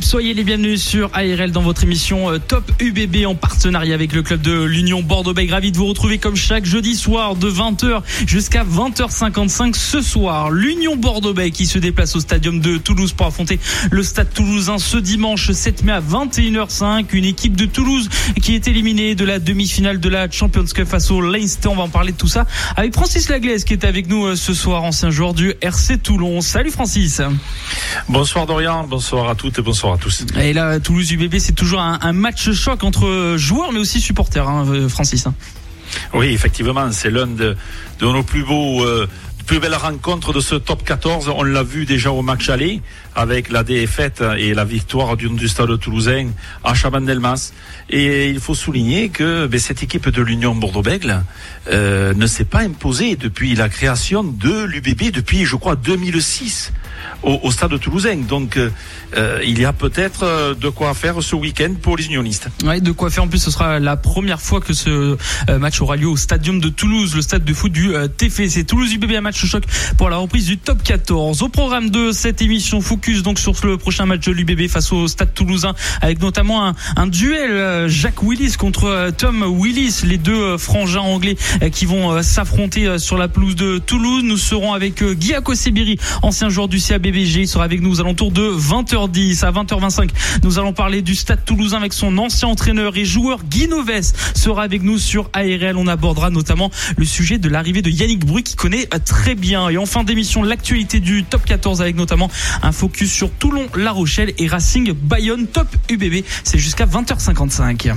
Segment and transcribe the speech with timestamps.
[0.00, 4.22] Soyez les bienvenus sur ARL dans votre émission euh, Top UBB en partenariat avec le
[4.22, 5.52] club de l'Union Bordeaux-Bègles.
[5.52, 10.50] Ravi de vous retrouver comme chaque jeudi soir de 20h jusqu'à 20h55 ce soir.
[10.50, 13.60] L'Union Bordeaux-Bègles qui se déplace au stadium de Toulouse pour affronter
[13.90, 17.06] le stade toulousain ce dimanche 7 mai à 21h05.
[17.12, 18.08] Une équipe de Toulouse
[18.40, 21.68] qui est éliminée de la demi-finale de la Champions Cup face au Leinster.
[21.68, 24.36] On va en parler de tout ça avec Francis Laglaise qui est avec nous euh,
[24.36, 26.40] ce soir, ancien joueur du RC Toulon.
[26.40, 27.20] Salut Francis.
[28.08, 30.24] Bonsoir Dorian, bonsoir à toutes et bonsoir à tous.
[30.40, 34.48] Et là, Toulouse UBB, c'est toujours un, un, match choc entre joueurs mais aussi supporters,
[34.48, 35.26] hein, euh, Francis.
[35.26, 35.34] Hein.
[36.14, 37.56] Oui, effectivement, c'est l'un de,
[37.98, 38.84] de, nos plus beaux.
[38.84, 39.08] Euh,
[39.46, 41.28] plus belles rencontres de ce top 14.
[41.28, 42.80] On l'a vu déjà au match aller
[43.14, 46.28] avec la défaite et la victoire du, du stade toulousain
[46.64, 47.52] à Chabandelmas.
[47.90, 51.24] Et il faut souligner que ben, cette équipe de l'Union Bordeaux-Bègle
[51.70, 56.72] euh, ne s'est pas imposée depuis la création de l'UBB, depuis, je crois, 2006
[57.22, 58.16] au, au stade toulousain.
[58.16, 58.56] Donc,
[59.16, 62.48] euh, il y a peut-être de quoi faire ce week-end pour les unionistes.
[62.64, 63.24] Oui, de quoi faire.
[63.24, 65.16] En plus, ce sera la première fois que ce
[65.48, 68.64] euh, match aura lieu au Stadium de Toulouse, le stade de foot du euh, TFC.
[68.64, 69.64] Toulouse UBB, un match choc
[69.96, 71.42] pour la reprise du top 14.
[71.42, 75.08] Au programme de cette émission, focus donc sur le prochain match de l'UBB face au
[75.08, 81.36] stade toulousain, avec notamment un, duel Jacques Willis contre Tom Willis, les deux frangins anglais
[81.72, 84.22] qui vont s'affronter sur la pelouse de Toulouse.
[84.24, 87.11] Nous serons avec Guy Akosebiri, ancien joueur du CABBG.
[87.12, 90.08] Sera avec nous aux alentours de 20h 10 à 20h25.
[90.44, 94.62] Nous allons parler du Stade Toulousain avec son ancien entraîneur et joueur Guy Noves sera
[94.62, 95.76] avec nous sur ARL.
[95.76, 99.68] On abordera notamment le sujet de l'arrivée de Yannick Bru qui connaît très bien.
[99.68, 102.30] Et en fin d'émission, l'actualité du top 14 avec notamment
[102.62, 105.46] un focus sur Toulon, La Rochelle et Racing Bayonne.
[105.48, 107.92] Top UBB, c'est jusqu'à 20h55.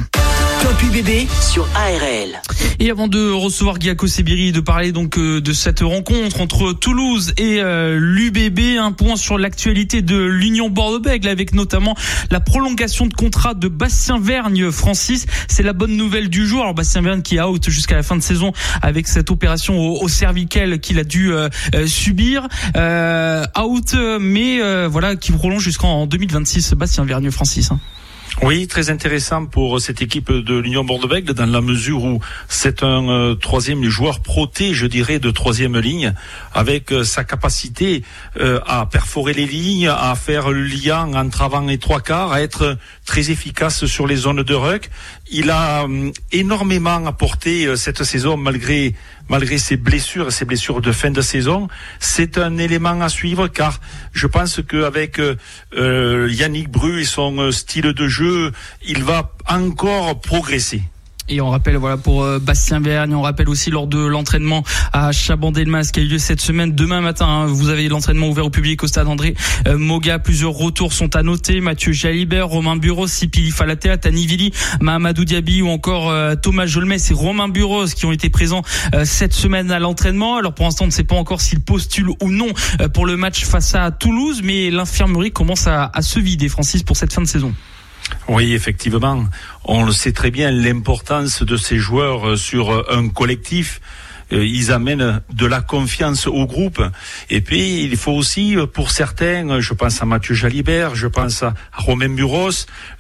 [0.66, 2.42] UBB sur ARL.
[2.80, 7.34] Et avant de recevoir Giaco Sebiri de parler donc euh, de cette rencontre entre Toulouse
[7.38, 11.96] et euh, l'UBB, un point sur l'actualité de l'Union Bordeaux-Bègles avec notamment
[12.31, 16.62] la prolongation de contrat de Bastien Vergne Francis, c'est la bonne nouvelle du jour.
[16.62, 18.52] Alors Bastien Vergne qui est out jusqu'à la fin de saison
[18.82, 21.47] avec cette opération au, au cervical qu'il a dû euh,
[21.86, 27.70] subir out mais voilà qui prolonge jusqu'en 2026 Bastien Vergne Francis.
[28.41, 32.19] Oui, très intéressant pour cette équipe de l'Union Bordeaux-Bègles dans la mesure où
[32.50, 36.13] c'est un euh, troisième joueur proté, je dirais, de troisième ligne,
[36.53, 38.03] avec euh, sa capacité
[38.38, 42.41] euh, à perforer les lignes, à faire le lien entre avant et trois quarts, à
[42.41, 44.90] être très efficace sur les zones de ruck.
[45.31, 45.88] Il a
[46.31, 48.94] énormément apporté cette saison malgré
[49.30, 51.68] malgré ses blessures, ses blessures de fin de saison.
[52.00, 53.80] C'est un élément à suivre car
[54.14, 58.52] je pense qu'avec euh, Yannick Bru et son style de jeu,
[58.85, 60.84] il va encore progresser.
[61.28, 64.63] Et on rappelle voilà pour euh, Bastien Vergne, on rappelle aussi lors de l'entraînement
[64.94, 67.25] à Chabandelmas qui a eu lieu cette semaine demain matin.
[67.25, 69.34] Hein, vous avez l'entraînement ouvert au public au stade André
[69.68, 70.19] euh, Moga.
[70.19, 71.62] Plusieurs retours sont à noter.
[71.62, 76.91] Mathieu Jalibert, Romain Bureau, Sipili Falatea, Tani Vili, Mahamadou Diaby ou encore euh, Thomas Jolmes
[76.91, 78.62] et Romain Bureau qui ont été présents
[78.94, 80.38] euh, cette semaine à l'entraînement.
[80.38, 82.50] Alors pour l'instant, on ne sait pas encore s'ils postulent ou non
[82.81, 86.84] euh, pour le match face à Toulouse, mais l'infirmerie commence à, à se vider, Francis,
[86.84, 87.52] pour cette fin de saison.
[88.27, 89.25] Oui, effectivement.
[89.63, 93.81] On le sait très bien, l'importance de ces joueurs sur un collectif.
[94.31, 96.81] Ils amènent de la confiance au groupe.
[97.29, 101.53] Et puis, il faut aussi, pour certains, je pense à Mathieu Jalibert, je pense à
[101.73, 102.49] Romain Buros,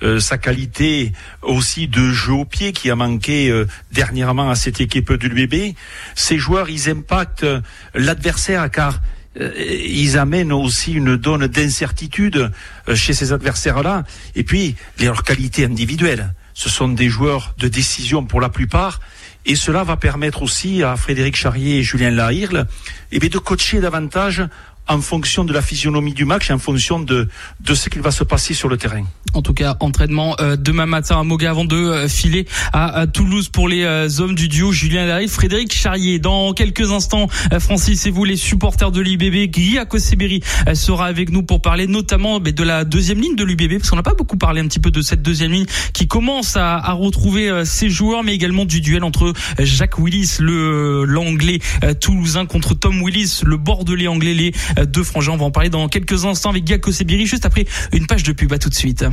[0.03, 4.79] euh, sa qualité aussi de jeu au pied qui a manqué euh, dernièrement à cette
[4.79, 5.73] équipe du l'UBB.
[6.13, 7.47] Ces joueurs, ils impactent
[7.95, 8.99] l'adversaire car
[9.37, 12.51] ils amènent aussi une donne d'incertitude
[12.93, 14.03] chez ces adversaires-là.
[14.35, 16.33] Et puis, leurs qualités individuelles.
[16.53, 19.01] Ce sont des joueurs de décision pour la plupart.
[19.45, 22.65] Et cela va permettre aussi à Frédéric Charrier et Julien Lahirle
[23.11, 24.43] eh bien, de coacher davantage
[24.87, 27.27] en fonction de la physionomie du match et en fonction de,
[27.61, 29.03] de ce qu'il va se passer sur le terrain.
[29.33, 33.49] En tout cas, entraînement euh, demain matin à Moga avant de euh, filer à, Toulouse
[33.49, 36.19] pour les euh, hommes du duo Julien Larry, Frédéric Charrier.
[36.19, 37.27] Dans quelques instants,
[37.59, 40.41] Francis et vous, les supporters de l'UBB, Guy Akoseberi
[40.73, 44.03] sera avec nous pour parler notamment de la deuxième ligne de l'UBB, parce qu'on n'a
[44.03, 47.63] pas beaucoup parlé un petit peu de cette deuxième ligne qui commence à, à retrouver
[47.65, 51.59] ses joueurs, mais également du duel entre Jacques Willis, le l'anglais
[51.99, 54.53] toulousain, contre Tom Willis, le bordelais anglais, les
[54.85, 55.33] deux frangins.
[55.33, 58.33] On va en parler dans quelques instants avec Giaco Sebiri, juste après une page de
[58.33, 58.51] pub.
[58.53, 59.05] À tout de suite.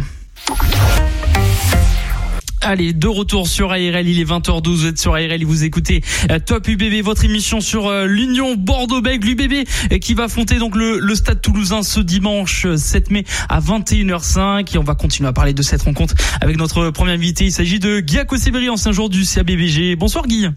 [2.65, 6.01] Allez, de retour sur ARL, il est 20h12, vous êtes sur ARL, vous écoutez
[6.31, 10.77] euh, Top UBB, votre émission sur euh, l'Union Bordeaux-Bègles, l'UBB euh, qui va affronter donc
[10.77, 15.33] le, le, Stade Toulousain ce dimanche 7 mai à 21h05 et on va continuer à
[15.33, 19.09] parler de cette rencontre avec notre premier invité, il s'agit de Guy Akoseberi, ancien joueur
[19.09, 19.97] du CABBG.
[19.97, 20.49] Bonsoir Guy.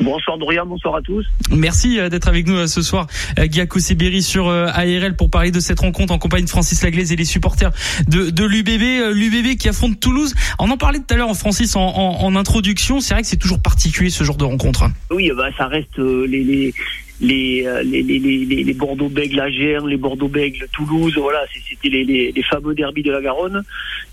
[0.00, 1.24] Bonsoir Dorian, bonsoir à tous.
[1.50, 3.06] Merci euh, d'être avec nous euh, ce soir,
[3.38, 7.12] euh, Guillaume Sibéry sur ARL pour parler de cette rencontre en compagnie de Francis Laglaise
[7.12, 7.70] et les supporters
[8.08, 10.34] de, de l'UBB, l'UBB qui affronte Toulouse.
[10.58, 13.00] On en parlait tout à l'heure, Francis, en, en, en introduction.
[13.00, 14.84] C'est vrai que c'est toujours particulier ce genre de rencontre.
[15.10, 16.74] Oui, bah, ça reste les, les,
[17.20, 22.42] les, les, les, les, les Bordeaux-Bègles Gers, les Bordeaux-Bègles Toulouse, voilà, c'était les, les, les,
[22.42, 23.62] fameux derbys de la Garonne.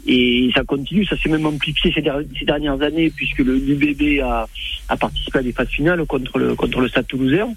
[0.07, 4.47] Et ça continue, ça s'est même amplifié ces, dernières années, puisque le UBB a,
[4.89, 7.49] a participé à des phases finales contre le, contre le Stade toulousain.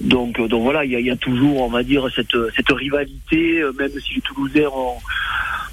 [0.00, 2.70] Donc, euh, donc voilà, il y a, y a, toujours, on va dire, cette, cette
[2.70, 4.98] rivalité, euh, même si les Toulousains ont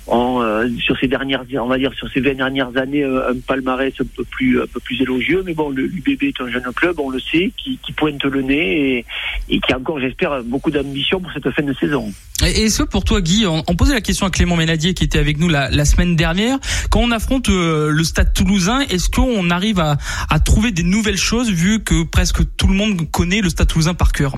[0.08, 3.40] en, euh, sur ces dernières, on va dire sur ces 20 dernières années, euh, un
[3.40, 5.44] palmarès un peu plus, un peu plus élogieux.
[5.46, 8.98] Mais bon, l'UBB est un jeune club, on le sait, qui, qui pointe le nez
[8.98, 9.06] et,
[9.50, 12.12] et qui a encore, j'espère, beaucoup d'ambition pour cette fin de saison.
[12.44, 15.40] Et que pour toi, Guy, on, posait la question à Clément Ménadier qui était avec
[15.40, 16.58] nous la, la semaine dernière,
[16.92, 19.98] quand on affronte euh, le Stade Toulousain, est-ce qu'on arrive à,
[20.30, 23.94] à trouver des nouvelles choses vu que presque tout le monde connaît le Stade Toulousain
[23.94, 24.34] par cœur?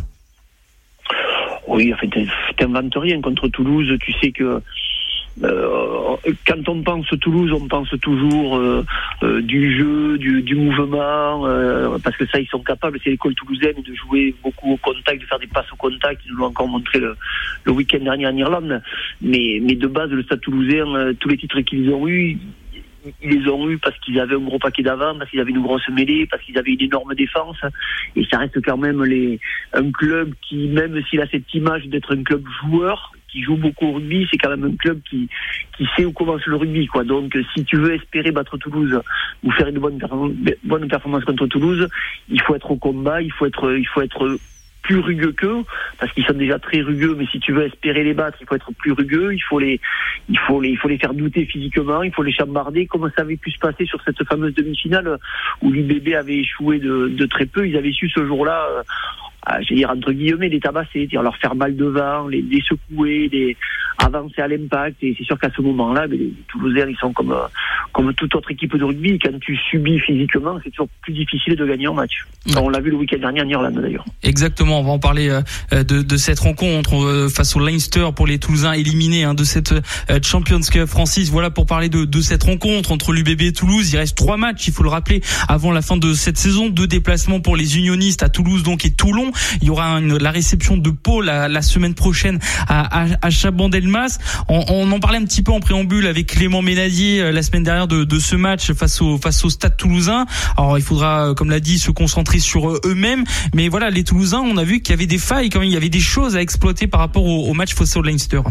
[1.67, 2.09] Oui, en fait,
[2.57, 3.91] t'inventes rien contre Toulouse.
[4.01, 4.61] Tu sais que
[5.43, 6.15] euh,
[6.47, 8.83] quand on pense Toulouse, on pense toujours euh,
[9.23, 13.35] euh, du jeu, du, du mouvement, euh, parce que ça, ils sont capables, c'est l'école
[13.35, 16.21] toulousaine, de jouer beaucoup au contact, de faire des passes au contact.
[16.25, 17.15] Ils nous l'ont encore montré le,
[17.65, 18.81] le week-end dernier en Irlande.
[19.21, 22.37] Mais, mais de base, le Stade toulousain, euh, tous les titres qu'ils ont eus,
[23.21, 25.61] ils les ont eus parce qu'ils avaient un gros paquet d'avant, parce qu'ils avaient une
[25.61, 27.57] grosse mêlée, parce qu'ils avaient une énorme défense.
[28.15, 29.39] Et ça reste quand même les,
[29.73, 33.13] un club qui, même s'il a cette image d'être un club joueur,
[33.43, 35.29] joue beaucoup au rugby, c'est quand même un club qui,
[35.77, 36.87] qui sait où commence le rugby.
[37.05, 39.01] Donc si tu veux espérer battre Toulouse
[39.43, 39.99] ou faire une bonne,
[40.63, 41.87] bonne performance contre Toulouse,
[42.29, 44.37] il faut être au combat, il faut être, il faut être
[44.87, 45.63] plus rugueux qu'eux,
[45.99, 48.55] parce qu'ils sont déjà très rugueux, mais si tu veux espérer les battre, il faut
[48.55, 49.81] être plus rugueux, il faut les,
[50.29, 53.23] il faut les, il faut les faire douter physiquement, il faut les chambarder, comme ça
[53.23, 55.17] avait pu se passer sur cette fameuse demi-finale
[55.61, 58.65] où l'UBB avait échoué de, de, très peu, ils avaient su ce jour-là
[59.49, 63.29] euh, je vais dire entre guillemets, les tabasser, leur faire mal devant, les, les secouer,
[63.31, 63.57] les
[63.97, 64.97] avancer à l'impact.
[65.01, 67.47] Et c'est sûr qu'à ce moment-là, les Toulousains, ils sont comme, euh,
[67.93, 69.19] comme toute autre équipe de rugby.
[69.19, 72.25] Quand tu subis physiquement, c'est toujours plus difficile de gagner en match.
[72.55, 74.05] on l'a vu le week-end dernier en Irlande d'ailleurs.
[74.23, 78.27] Exactement, on va en parler euh, de, de, cette rencontre euh, face au Leinster pour
[78.27, 79.73] les Toulousains éliminés hein, de cette
[80.23, 80.85] Champions Cup.
[80.85, 83.91] Francis, voilà pour parler de, de cette rencontre entre l'UBB et Toulouse.
[83.93, 86.69] Il reste trois matchs, il faut le rappeler, avant la fin de cette saison.
[86.69, 89.31] Deux déplacements pour les unionistes à Toulouse donc et Toulon.
[89.61, 94.19] Il y aura la réception de Pau la, semaine prochaine à, à, à Chabandelmas.
[94.47, 97.87] On, en parlait un petit peu en préambule avec Clément Ménadier euh, la semaine dernière
[97.87, 100.25] de, ce match face au face au Stade Toulousain.
[100.57, 103.23] Alors il faudra, euh, comme l'a dit, se concentrer sur euh, eux-mêmes.
[103.53, 105.73] Mais voilà, les Toulousains, on a vu qu'il y avait des failles, quand même, il
[105.73, 108.41] y avait des choses à exploiter par rapport au, au match face au Leinster.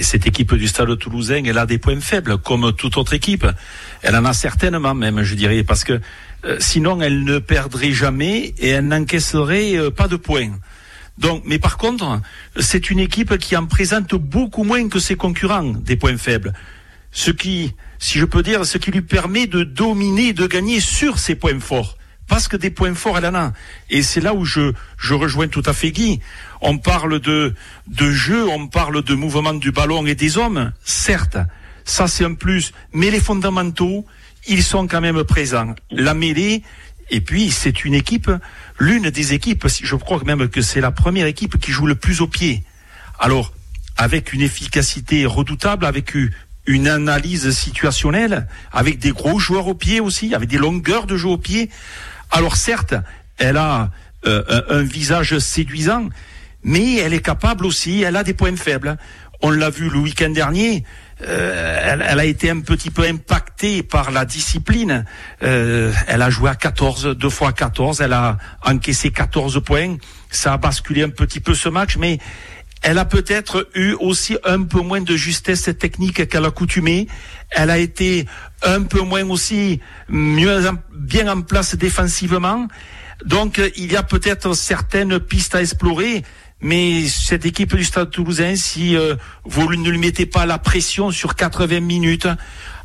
[0.00, 3.46] Cette équipe du Stade Toulousain, elle a des points faibles, comme toute autre équipe.
[4.02, 6.00] Elle en a certainement même, je dirais, parce que
[6.58, 10.52] sinon elle ne perdrait jamais et elle n'encaisserait euh, pas de points.
[11.18, 12.20] Donc, mais par contre,
[12.58, 16.52] c'est une équipe qui en présente beaucoup moins que ses concurrents des points faibles.
[17.12, 21.18] Ce qui, si je peux dire, ce qui lui permet de dominer, de gagner sur
[21.18, 21.96] ses points forts.
[22.26, 23.52] Parce que des points forts, elle en a.
[23.90, 26.20] Et c'est là où je, je rejoins tout à fait Guy.
[26.60, 27.54] On parle de,
[27.86, 30.72] de jeu, on parle de mouvement du ballon et des hommes.
[30.84, 31.36] Certes,
[31.84, 32.72] ça c'est un plus.
[32.92, 34.06] Mais les fondamentaux,
[34.46, 35.74] ils sont quand même présents.
[35.90, 36.62] La mêlée,
[37.10, 38.30] et puis c'est une équipe,
[38.78, 42.20] l'une des équipes, je crois même que c'est la première équipe qui joue le plus
[42.20, 42.64] au pied.
[43.18, 43.52] Alors,
[43.96, 46.14] avec une efficacité redoutable, avec
[46.66, 51.28] une analyse situationnelle, avec des gros joueurs au pied aussi, avec des longueurs de jeu
[51.28, 51.70] au pied.
[52.30, 52.94] Alors certes,
[53.38, 53.90] elle a
[54.26, 56.08] euh, un visage séduisant,
[56.62, 58.96] mais elle est capable aussi, elle a des points faibles.
[59.42, 60.84] On l'a vu le week-end dernier,
[61.22, 65.04] euh, elle, elle, a été un petit peu impactée par la discipline.
[65.42, 69.96] Euh, elle a joué à 14, deux fois 14, elle a encaissé 14 points.
[70.30, 72.18] Ça a basculé un petit peu ce match, mais
[72.82, 77.06] elle a peut-être eu aussi un peu moins de justesse technique qu'à l'accoutumée.
[77.50, 78.26] Elle a été
[78.62, 82.66] un peu moins aussi mieux bien en place défensivement.
[83.24, 86.24] Donc il y a peut-être certaines pistes à explorer.
[86.64, 91.10] Mais cette équipe du Stade Toulousain, si euh, vous ne lui mettez pas la pression
[91.10, 92.26] sur 80 minutes,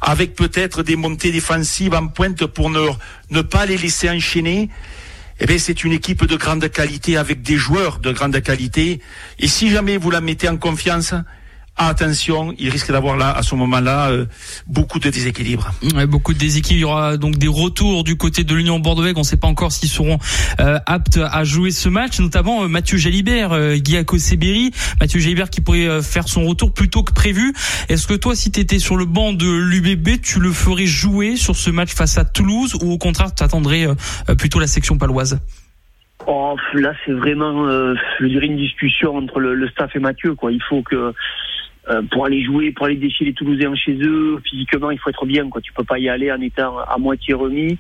[0.01, 2.89] avec peut-être des montées défensives en pointe pour ne,
[3.29, 4.69] ne pas les laisser enchaîner,
[5.39, 8.99] eh bien, c'est une équipe de grande qualité avec des joueurs de grande qualité.
[9.39, 11.13] Et si jamais vous la mettez en confiance,
[11.87, 14.25] attention, il risque d'avoir là, à ce moment-là, euh,
[14.67, 15.71] beaucoup de déséquilibre.
[16.07, 16.79] beaucoup de déséquilibre.
[16.79, 19.47] Il y aura donc des retours du côté de l'Union bordeaux On ne sait pas
[19.47, 20.19] encore s'ils seront
[20.59, 24.71] euh, aptes à jouer ce match, notamment euh, Mathieu Jalibert, euh, Guillaume Seberi.
[24.99, 27.53] Mathieu Jalibert qui pourrait faire son retour plus tôt que prévu.
[27.87, 31.35] Est-ce que toi, si tu étais sur le banc de l'UBB, tu le ferais jouer
[31.35, 33.87] sur ce match face à Toulouse ou au contraire, tu attendrais
[34.37, 35.39] plutôt la section paloise?
[36.27, 37.67] Oh, là, c'est vraiment,
[38.19, 40.35] je dirais, une discussion entre le, le, staff et Mathieu.
[40.35, 40.51] Quoi.
[40.51, 41.13] Il faut que
[41.89, 45.25] euh, pour aller jouer, pour aller déchirer les Toulousains chez eux, physiquement, il faut être
[45.25, 45.49] bien.
[45.49, 45.61] Quoi.
[45.61, 47.77] Tu peux pas y aller en étant à moitié remis.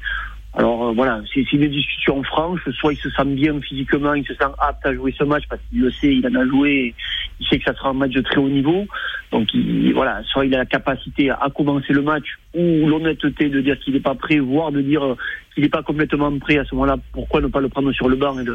[0.55, 2.61] Alors euh, voilà, c'est une discussion franche.
[2.79, 5.61] Soit il se sent bien physiquement, il se sent apte à jouer ce match parce
[5.69, 6.95] qu'il le sait, il en a joué,
[7.39, 8.87] il sait que ça sera un match de très haut niveau.
[9.31, 12.25] Donc il, voilà, soit il a la capacité à, commencer le match
[12.55, 15.15] ou l'honnêteté de dire qu'il n'est pas prêt, voire de dire
[15.53, 16.97] qu'il n'est pas complètement prêt à ce moment-là.
[17.13, 18.45] Pourquoi ne pas le prendre sur le banc et,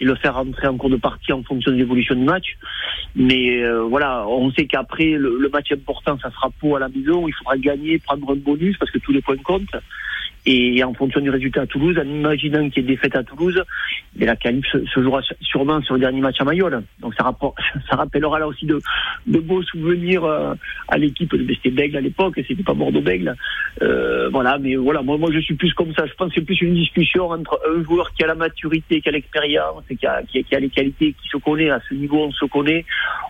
[0.00, 2.56] et le faire rentrer en cours de partie en fonction de l'évolution du match.
[3.16, 6.88] Mais euh, voilà, on sait qu'après le, le match important, ça sera pour à la
[6.88, 7.26] maison.
[7.26, 9.76] Il faudra gagner, prendre un bonus parce que tous les points comptent.
[10.46, 13.62] Et en fonction du résultat à Toulouse, en imaginant qu'il y ait défaite à Toulouse,
[14.16, 16.82] mais la qualif se, jouera sûrement sur le dernier match à Mayol.
[17.00, 17.30] Donc ça,
[17.90, 18.80] ça rappellera là aussi de,
[19.26, 20.54] beaux souvenirs euh,
[20.88, 23.36] à l'équipe de Besté Bègle à l'époque, c'était pas Bordeaux-Bègle.
[23.82, 26.06] Euh, voilà, mais voilà, moi, moi je suis plus comme ça.
[26.06, 29.08] Je pense que c'est plus une discussion entre un joueur qui a la maturité, qui
[29.08, 31.70] a l'expérience, qui a, qui, a, les qualités, qui se connaît.
[31.70, 32.84] À ce niveau, on se connaît.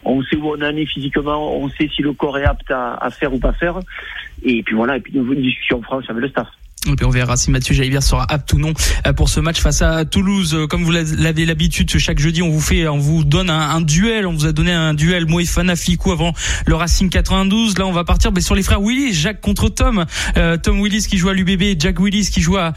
[0.05, 2.95] On sait où on en est physiquement, on sait si le corps est apte à,
[2.95, 3.81] à faire ou pas faire.
[4.43, 6.49] Et puis voilà, et puis une discussion franche avec le staff.
[6.89, 8.73] Et puis on verra si Mathieu Jalibert sera apte ou non
[9.07, 10.55] euh, pour ce match face à Toulouse.
[10.55, 14.27] Euh, comme vous l'avez l'habitude, chaque jeudi, on vous fait, on vous donne un, duel.
[14.27, 16.33] On vous a donné un duel Moefana Ficou avant
[16.65, 17.77] le Racing 92.
[17.77, 20.07] Là, on va partir sur les frères Willis, Jacques contre Tom.
[20.39, 22.73] Euh, Tom Willis qui joue à l'UBB, Jack Willis qui joue à,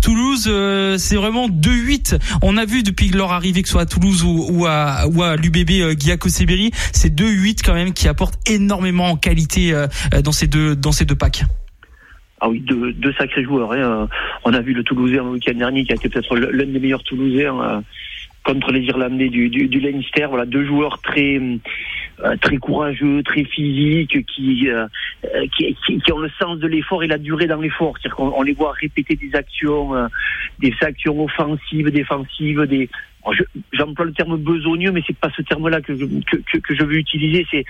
[0.00, 0.50] Toulouse.
[0.98, 2.18] c'est vraiment 2-8.
[2.40, 5.22] On a vu depuis leur arrivée, que ce soit à Toulouse ou, ou à, ou
[5.22, 5.94] à l'UBB euh,
[6.26, 9.74] Seberi, c'est 2-8 quand même qui apportent énormément en qualité
[10.22, 11.44] dans ces deux dans ces deux packs.
[12.44, 13.72] Ah oui, deux, sacrés joueurs.
[13.72, 14.06] Hein.
[14.44, 17.02] On a vu le Toulousain le week-end dernier qui a été peut-être l'un des meilleurs
[17.02, 17.80] Toulousains euh,
[18.44, 20.26] contre les Irlandais du, du, Leinster.
[20.28, 21.56] Voilà, deux joueurs très euh,
[22.40, 24.86] très courageux, très physiques, qui, euh,
[25.56, 27.94] qui, qui, ont le sens de l'effort et la durée dans l'effort.
[27.98, 29.92] C'est-à-dire qu'on on les voit répéter des actions,
[30.58, 32.66] des actions offensives, défensives,
[33.72, 37.46] j'emploie le terme besogneux, mais c'est pas ce terme-là que je, que, je veux utiliser.
[37.50, 37.64] C'est,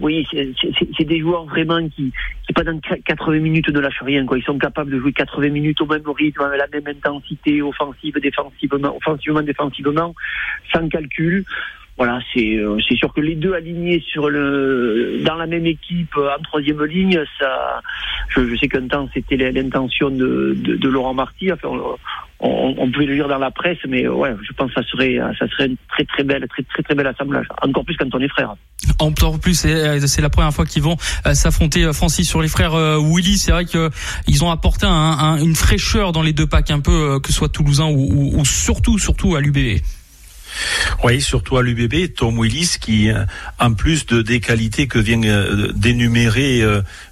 [0.00, 2.12] oui, c'est des joueurs vraiment qui,
[2.46, 4.26] qui pendant 80 minutes ne lâchent rien.
[4.34, 8.18] Ils sont capables de jouer 80 minutes au même rythme, avec la même intensité, offensive,
[8.20, 10.14] défensivement, offensivement, défensivement,
[10.72, 11.44] sans calcul
[12.00, 16.16] voilà, c'est euh, c'est sûr que les deux alignés sur le dans la même équipe
[16.16, 17.82] euh, en troisième ligne, ça,
[18.30, 21.52] je, je sais qu'un temps c'était l'intention de, de, de, Laurent Marty.
[21.52, 21.68] Enfin,
[22.40, 25.18] on, on, pouvait le lire dans la presse, mais ouais, je pense que ça serait
[25.38, 27.46] ça serait une très très belle très très très belle assemblage.
[27.60, 28.54] Encore plus quand on est frères.
[28.98, 33.36] Encore plus, c'est la première fois qu'ils vont euh, s'affronter Francis sur les frères Willy.
[33.36, 33.90] C'est vrai que
[34.26, 37.34] ils ont apporté un, un, une fraîcheur dans les deux packs, un peu que ce
[37.34, 39.82] soit toulousain ou, ou, ou surtout surtout à l'UBB.
[41.02, 43.24] Oui, surtout à l'UBB, Tom Willis, qui, euh,
[43.58, 46.62] en plus de des qualités que vient euh, d'énumérer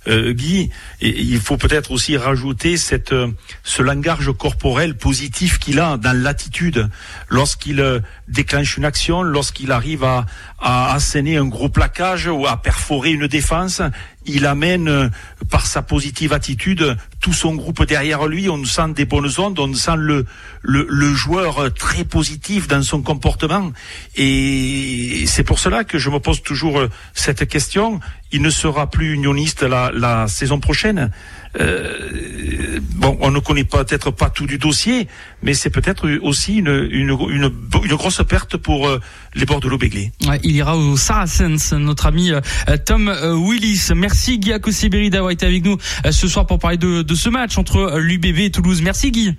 [0.08, 3.14] euh, Guy, il faut peut-être aussi rajouter cette,
[3.62, 6.88] ce langage corporel positif qu'il a dans l'attitude
[7.28, 10.26] lorsqu'il déclenche une action, lorsqu'il arrive à,
[10.58, 13.82] à asséner un gros plaquage ou à perforer une défense
[14.28, 15.08] il amène euh,
[15.50, 18.48] par sa positive attitude tout son groupe derrière lui.
[18.48, 20.26] On sent des bonnes ondes, on sent le,
[20.62, 23.72] le, joueur très positif dans son comportement.
[24.16, 28.00] Et c'est pour cela que je me pose toujours euh, cette question.
[28.30, 31.10] Il ne sera plus unioniste la, la saison prochaine.
[31.58, 35.08] Euh, bon, on ne connaît peut-être pas tout du dossier,
[35.42, 37.52] mais c'est peut-être aussi une, une, une,
[37.84, 39.00] une, grosse perte pour euh,
[39.34, 40.12] les Bordeaux Béglé.
[40.26, 42.40] Ouais, il ira au Saracens, notre ami euh,
[42.84, 43.08] Tom
[43.46, 43.88] Willis.
[43.96, 45.78] Merci Guy Akosiberi d'avoir été avec nous
[46.10, 48.82] ce soir pour parler de, de ce match entre l'UBB et Toulouse.
[48.82, 49.34] Merci Guy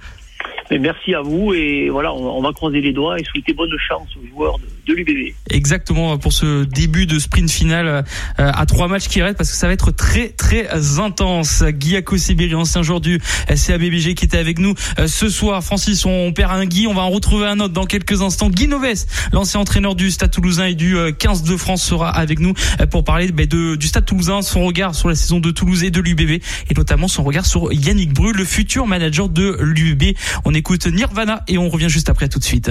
[0.77, 4.27] merci à vous et voilà, on, va croiser les doigts et souhaiter bonne chance aux
[4.27, 5.33] joueurs de, de l'UBB.
[5.49, 8.01] Exactement pour ce début de sprint final euh,
[8.37, 11.63] à trois matchs qui restent parce que ça va être très très intense.
[11.63, 15.63] Guy Sibéri, ancien joueur du CABBG qui était avec nous euh, ce soir.
[15.63, 18.49] Francis, on perd un Guy, on va en retrouver un autre dans quelques instants.
[18.49, 22.39] Guy Noves, l'ancien entraîneur du Stade Toulousain et du 15 euh, de France sera avec
[22.39, 22.53] nous
[22.91, 25.91] pour parler bah, de, du Stade Toulousain, son regard sur la saison de Toulouse et
[25.91, 30.15] de l'UBB et notamment son regard sur Yannick Bru, le futur manager de l'UBB.
[30.45, 32.69] On est écoute Nirvana et on revient juste après tout de suite.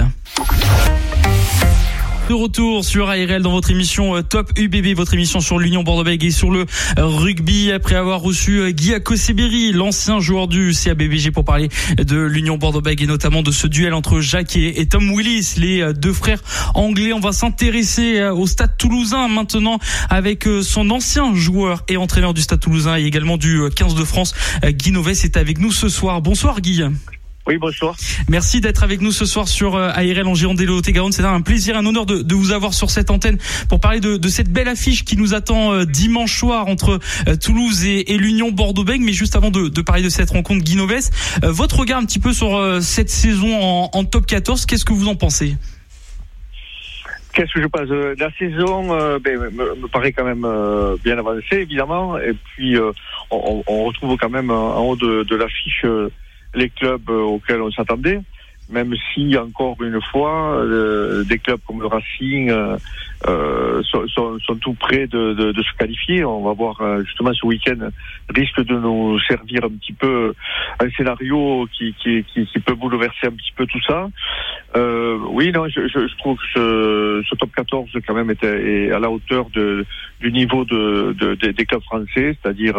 [2.29, 6.27] de retour sur ARL dans votre émission euh, Top UBB, votre émission sur l'Union Bordeaux-Bègles
[6.27, 6.67] et sur le
[6.99, 12.17] euh, rugby après avoir reçu euh, Guy Akoseberi, l'ancien joueur du CABBG pour parler de
[12.17, 16.43] l'Union Bordeaux-Bègles et notamment de ce duel entre Jacques et, Tom Willis, les deux frères
[16.75, 17.11] anglais.
[17.11, 19.79] On va s'intéresser au Stade Toulousain maintenant
[20.11, 24.35] avec son ancien joueur et entraîneur du Stade Toulousain et également du 15 de France,
[24.63, 26.21] Guy Noves est avec nous ce soir.
[26.21, 26.83] Bonsoir Guy.
[27.47, 27.95] Oui, bonsoir.
[28.27, 31.11] Merci d'être avec nous ce soir sur euh, ARL en Gironde et Garonne.
[31.11, 33.37] C'est un plaisir, un honneur de, vous avoir sur cette antenne
[33.69, 37.85] pour parler de, cette belle affiche qui nous attend euh, dimanche soir entre euh, Toulouse
[37.85, 39.03] et, l'Union Bordeaux-Bègles.
[39.03, 40.77] Mais juste avant de, parler de cette rencontre, Guy
[41.43, 45.15] votre regard un petit peu sur cette saison en, top 14, qu'est-ce que vous en
[45.15, 45.55] pensez?
[47.33, 50.45] Qu'est-ce que je pense La saison ben, me, paraît quand même
[51.03, 52.17] bien avancée, évidemment.
[52.17, 52.77] Et puis,
[53.31, 55.85] on, retrouve quand même en haut de l'affiche
[56.53, 58.21] les clubs euh, auxquels on s'attendait,
[58.69, 62.77] même si encore une fois, euh, des clubs comme le Racing euh,
[63.27, 66.23] euh sont, sont, sont, tout près de, de, de, se qualifier.
[66.23, 67.89] On va voir justement ce week-end
[68.29, 70.33] risque de nous servir un petit peu
[70.79, 74.07] un scénario qui, qui, qui, peut bouleverser un petit peu tout ça.
[74.75, 78.91] Euh, oui, non, je, je, trouve que ce, ce, top 14 quand même est, est
[78.91, 79.85] à la hauteur de,
[80.21, 82.75] du niveau de des clubs français, c'est-à-dire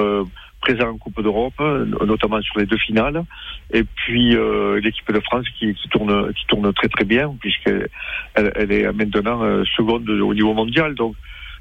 [0.60, 1.58] présent en Coupe d'Europe,
[2.06, 3.24] notamment sur les deux finales,
[3.72, 7.88] et puis euh, l'équipe de France qui, qui, tourne qui tourne très très bien puisqu'elle
[8.34, 11.14] elle, est maintenant euh, seconde au niveau mondial, donc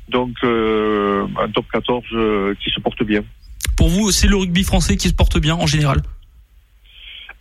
[0.10, 3.22] donc euh, un top 14 euh, qui se porte bien.
[3.78, 6.02] Pour vous, c'est le rugby français qui se porte bien en général?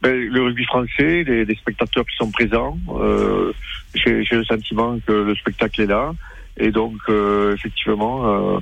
[0.03, 3.53] Ben, le rugby français, les, les, spectateurs qui sont présents, euh,
[3.95, 6.13] j'ai le sentiment que le spectacle est là,
[6.57, 6.97] et donc
[7.55, 8.61] effectivement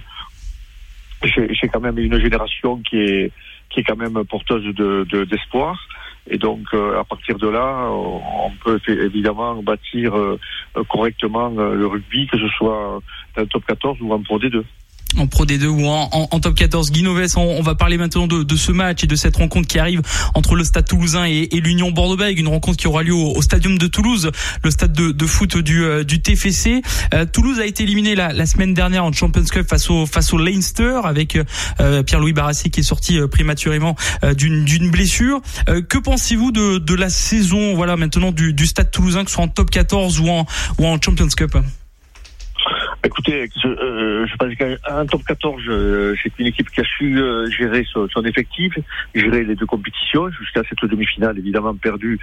[1.23, 3.33] j'ai quand même une génération qui est
[3.71, 5.77] qui est quand même porteuse de d'espoir.
[6.29, 10.39] et donc, euh, à partir de là, on peut évidemment bâtir euh,
[10.89, 13.01] correctement euh, le rugby, que ce soit
[13.35, 14.63] dans le top 14 ou en Pro D2
[15.19, 16.91] en Pro D2 ou en, top 14.
[16.91, 20.03] Guinoves, on, va parler maintenant de, ce match et de cette rencontre qui arrive
[20.35, 23.79] entre le Stade Toulousain et, l'Union Bordeaux-Bègles, une rencontre qui aura lieu au, au, Stadium
[23.79, 24.31] de Toulouse,
[24.63, 26.83] le stade de, de foot du, euh, TFC.
[27.15, 30.39] Euh, Toulouse a été éliminé la, semaine dernière en Champions Cup face au face au
[30.39, 31.39] Leinster avec
[31.81, 33.97] euh, Pierre-Louis Barassi qui est sorti prématurément
[34.37, 35.41] d'une blessure.
[35.67, 39.71] que pensez-vous de, la saison, voilà maintenant du, Stade Toulousain, que ce soit en top
[39.71, 40.27] 14 ou
[40.79, 41.57] ou en Champions Cup?
[43.07, 47.17] Écoutez, je, euh, je pense qu'un top 14, euh, c'est une équipe qui a su
[47.17, 48.77] euh, gérer son, effectif,
[49.15, 52.19] gérer les deux compétitions jusqu'à cette demi-finale, évidemment perdue,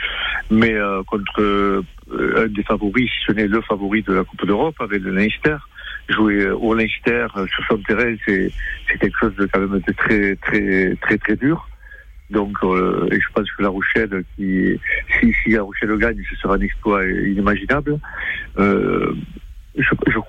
[0.52, 0.76] mais
[1.08, 5.12] contre un des favoris, si ce n'est le favori de la Coupe d'Europe, avec le
[5.12, 5.56] Leinster.
[6.10, 8.52] Jouer au Leinster sur son terrain, c'est
[9.00, 11.70] quelque chose de quand même de très très très très dur.
[12.30, 14.78] Donc, et je pense que La Rochelle, qui,
[15.20, 18.00] si, si La Rochelle gagne, ce sera un exploit inimaginable.
[18.58, 19.14] Euh,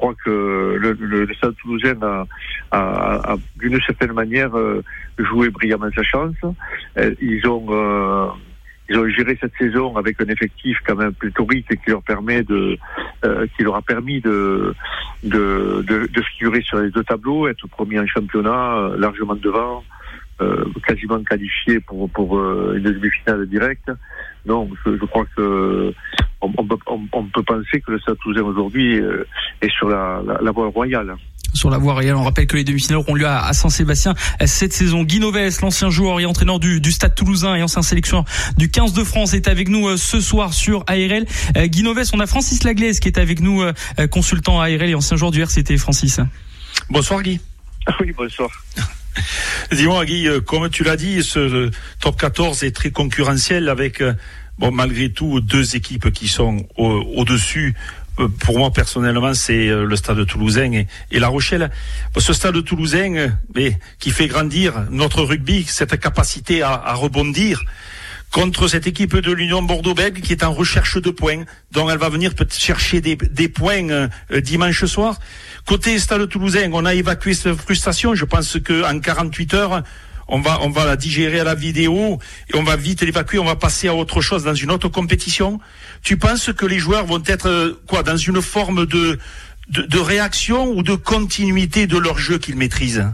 [0.04, 2.26] crois que le, le, le Stade Toulousain a,
[2.70, 4.82] a, d'une certaine manière euh,
[5.18, 6.36] joué brillamment sa chance.
[6.98, 8.28] Euh, ils ont euh,
[8.90, 12.76] ils ont géré cette saison avec un effectif quand même pléthorique qui leur permet de
[13.56, 14.74] qui leur a permis de
[15.22, 19.82] de, de figurer sur les deux tableaux, être premier en championnat largement devant.
[20.86, 22.28] quasiment qualifié pour pour
[22.78, 23.90] une demi-finale directe.
[24.46, 25.94] Je, je crois que
[26.56, 29.26] on, peut penser que le Stade Toulousain aujourd'hui euh,
[29.60, 31.16] est sur la, voie royale
[31.52, 32.16] sur la voie royale.
[32.16, 35.04] On rappelle que les demi-finales auront lieu à, Saint-Sébastien cette saison.
[35.04, 38.24] Guy Noves, l'ancien joueur et entraîneur du, Stade Toulousain et ancien sélectionneur
[38.58, 41.26] du 15 de France, est avec nous euh, ce soir sur ARL.
[41.56, 43.62] Euh, Guy Noves, on a Francis Laglaise qui est avec nous,
[44.10, 45.76] consultant ARL et ancien joueur du RCT.
[45.78, 46.20] Francis.
[46.90, 47.40] Bonsoir Guy.
[48.00, 48.50] Oui, bonsoir.
[49.70, 54.02] Dis-moi Guy, comme tu l'as dit, ce top 14 est très concurrentiel avec
[54.58, 57.74] bon, malgré tout, deux équipes qui sont au-dessus.
[58.20, 61.70] Euh, pour moi, personnellement, c'est euh, le stade toulousain et, et, La Rochelle.
[62.16, 67.64] Ce stade toulousain, euh, mais, qui fait grandir notre rugby, cette capacité à, à rebondir
[68.34, 72.08] contre cette équipe de l'Union Bordeaux-Bègles qui est en recherche de points, dont elle va
[72.08, 74.08] venir peut chercher des, des points euh,
[74.40, 75.20] dimanche soir.
[75.66, 78.16] Côté Stade Toulousain, on a évacué cette frustration.
[78.16, 79.82] Je pense qu'en 48 heures,
[80.28, 82.18] on va, on va la digérer à la vidéo
[82.52, 85.60] et on va vite l'évacuer, on va passer à autre chose dans une autre compétition.
[86.02, 89.18] Tu penses que les joueurs vont être euh, quoi dans une forme de,
[89.68, 93.06] de, réaction ou de continuité de leur jeu qu'ils maîtrisent?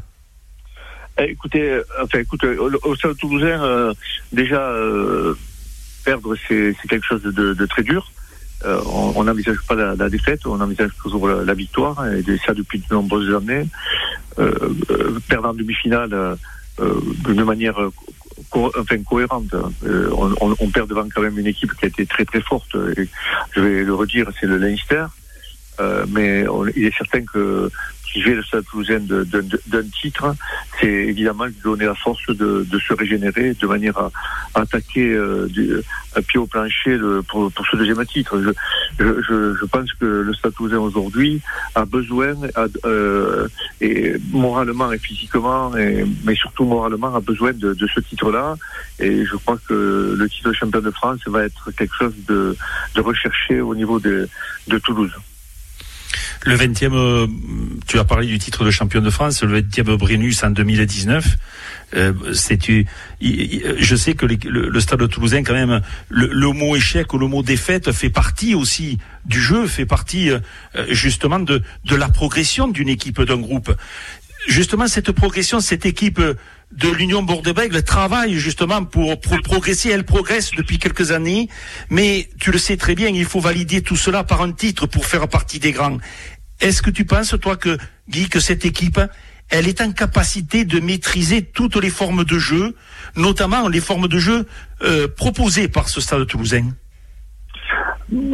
[1.19, 3.93] Eh, Écoutez, euh, enfin, écoute, au, sein Toulousain, euh,
[4.33, 4.73] déjà
[6.05, 8.11] perdre c'est quelque chose de, très dur.
[8.65, 13.35] on n'envisage pas la, défaite, on envisage toujours la, victoire, et ça depuis de nombreuses
[13.35, 13.67] années.
[15.29, 16.37] perdre en demi-finale, euh,
[17.25, 17.91] d'une manière euh,
[19.09, 19.55] cohérente.
[19.85, 22.75] Euh, on, perd devant quand même une équipe qui a été très très forte.
[22.75, 25.07] Je vais le redire, c'est le Leinster.
[26.09, 26.45] mais
[26.77, 27.71] il est certain que
[28.13, 30.35] qui fait le Stade Toulousain d'un titre,
[30.81, 34.11] c'est évidemment de donner la force de, de, se régénérer de manière à,
[34.55, 35.77] attaquer euh, du,
[36.17, 38.41] un pied au plancher pour, pour, ce deuxième titre.
[38.41, 38.51] Je,
[38.99, 41.41] je, je, pense que le Stade Toulousain aujourd'hui
[41.75, 42.35] a besoin,
[42.85, 43.49] euh,
[43.81, 48.57] et moralement et physiquement, mais surtout moralement, a besoin de, de ce titre-là.
[48.99, 52.57] Et je crois que le titre de champion de France va être quelque chose de,
[52.95, 54.29] de recherché au niveau de,
[54.67, 55.13] de Toulouse.
[56.45, 57.27] Le 20e, euh,
[57.87, 61.37] tu as parlé du titre de champion de France, le 20e Brennus en 2019.
[61.97, 62.59] Euh, c'est
[63.21, 67.43] je sais que le, stade de Toulousain quand même le, mot échec ou le mot
[67.43, 70.39] défaite fait partie aussi du jeu fait partie euh,
[70.91, 73.75] justement de de la progression d'une équipe d'un groupe
[74.47, 76.21] justement cette progression cette équipe
[76.73, 79.91] de l'Union Bordeaux-Bègles travaille justement pour, progresser.
[79.91, 81.49] Elle progresse depuis quelques années,
[81.89, 85.07] mais tu le sais très bien, il faut valider tout cela par un titre pour
[85.07, 85.99] faire partie des grands.
[86.61, 87.79] Est-ce que tu penses, toi, que
[88.09, 89.01] Guy, que cette équipe,
[89.49, 92.77] elle est en capacité de maîtriser toutes les formes de jeu,
[93.17, 94.47] notamment les formes de jeu
[94.83, 96.69] euh, proposées par ce stade toulousain?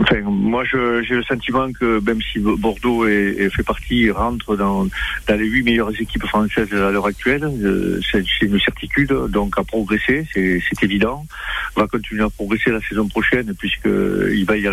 [0.01, 4.87] Enfin, moi, j'ai le sentiment que même si Bordeaux est, fait partie, rentre dans,
[5.29, 9.13] dans les huit meilleures équipes françaises à l'heure actuelle, euh, c'est une certitude.
[9.29, 11.27] Donc, à progresser, c'est évident.
[11.77, 14.67] On va continuer à progresser la saison prochaine, puisqu'il va y,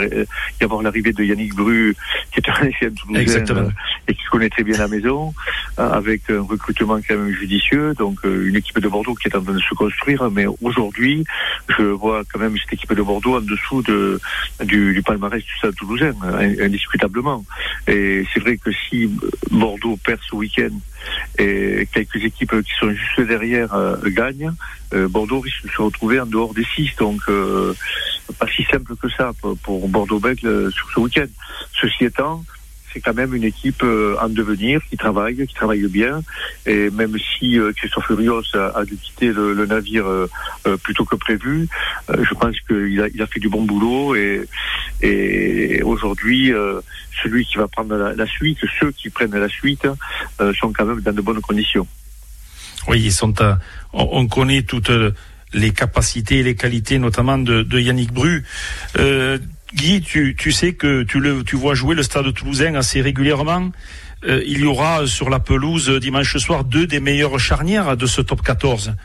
[0.61, 1.95] avoir l'arrivée de Yannick Bru,
[2.31, 3.69] qui est un ancien Toulousain euh,
[4.07, 5.33] et qui connaît très bien la maison,
[5.79, 7.93] euh, avec un recrutement quand même judicieux.
[7.95, 10.31] Donc, une équipe de Bordeaux qui est en train de se construire.
[10.31, 11.25] Mais aujourd'hui,
[11.77, 14.19] je vois quand même cette équipe de Bordeaux en dessous de,
[14.63, 16.13] du du, palmarès du Stade Toulousain,
[16.62, 17.45] indiscutablement.
[17.88, 19.10] Et c'est vrai que si
[19.51, 20.71] Bordeaux perd ce week-end
[21.38, 24.53] et quelques équipes qui sont juste derrière euh, gagnent,
[24.93, 26.95] euh, Bordeaux risque de se retrouver en dehors des six.
[26.97, 27.73] Donc, euh,
[28.39, 31.27] pas si simple que ça pour, pour Bordeaux-Bègle sur ce week-end.
[31.79, 32.43] Ceci étant,
[32.93, 36.21] c'est quand même une équipe euh, en devenir qui travaille, qui travaille bien.
[36.65, 40.27] Et même si euh, Christophe Urios a, dû quitter le, navire euh,
[40.84, 41.67] plutôt que prévu,
[42.10, 44.15] je pense qu'il a, fait du bon boulot.
[44.15, 46.53] Et, aujourd'hui,
[47.21, 49.88] celui qui va prendre la, suite, ceux qui prennent la suite,
[50.60, 51.88] sont quand même dans de bonnes conditions.
[52.88, 53.34] Oui, ils sont.
[53.93, 54.91] on, connaît toutes
[55.53, 58.43] les capacités et les qualités, notamment de Yannick Bru.
[59.73, 63.71] Guy, tu, tu sais que tu, le, tu vois jouer le Stade toulousain assez régulièrement.
[64.25, 68.21] Euh, il y aura sur la pelouse dimanche soir deux des meilleures charnières de ce
[68.21, 68.95] top 14.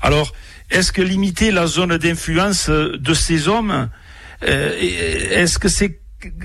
[0.00, 0.32] Alors,
[0.70, 3.88] est-ce que limiter la zone d'influence de ces hommes,
[4.44, 6.00] euh, est-ce que c'est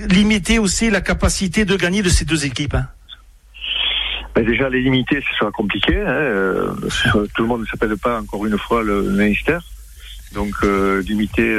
[0.10, 2.88] limiter aussi la capacité de gagner de ces deux équipes hein?
[4.34, 5.99] Ben déjà, les limiter, ce sera compliqué.
[5.99, 6.08] Hein.
[6.10, 6.73] Euh,
[7.36, 9.62] tout le monde ne s'appelle pas encore une fois le ministère.
[10.34, 10.53] Donc,
[11.08, 11.56] limiter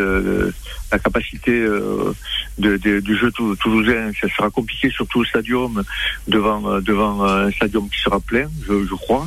[0.90, 2.12] la capacité euh,
[2.58, 5.82] de, de, du jeu toulousain, ça sera compliqué, surtout au stadium,
[6.26, 9.26] devant, euh, devant un stadium qui sera plein, je, je crois.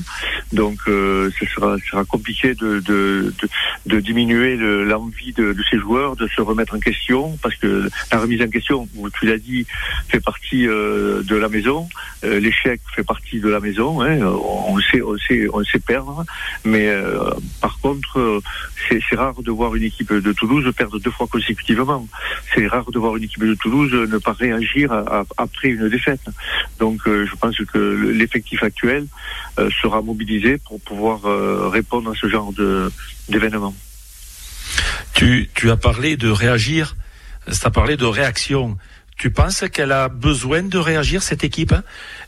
[0.52, 3.34] Donc, euh, ça sera, sera compliqué de, de,
[3.86, 8.20] de, diminuer l'envie de, de, ces joueurs de se remettre en question, parce que la
[8.20, 8.88] remise en question,
[9.20, 9.66] tu l'as dit,
[10.10, 11.88] fait partie euh, de la maison.
[12.24, 14.02] L'échec fait partie de la maison.
[14.02, 14.20] Hein.
[14.22, 16.24] On sait, on sait, on sait perdre,
[16.64, 16.88] mais
[17.62, 18.42] par contre,
[18.88, 22.08] c'est rare de voir une équipe de Toulouse perdre deux fois consécutivement effectivement.
[22.54, 24.92] C'est rare de voir une équipe de Toulouse ne pas réagir
[25.38, 26.22] après une défaite.
[26.80, 27.78] Donc euh, je pense que
[28.12, 29.06] l'effectif actuel
[29.60, 32.52] euh, sera mobilisé pour pouvoir euh, répondre à ce genre
[33.30, 33.76] d'événements.
[35.14, 36.96] Tu, tu as parlé de réagir,
[37.46, 38.78] tu as parlé de réaction.
[39.18, 41.76] Tu penses qu'elle a besoin de réagir cette équipe?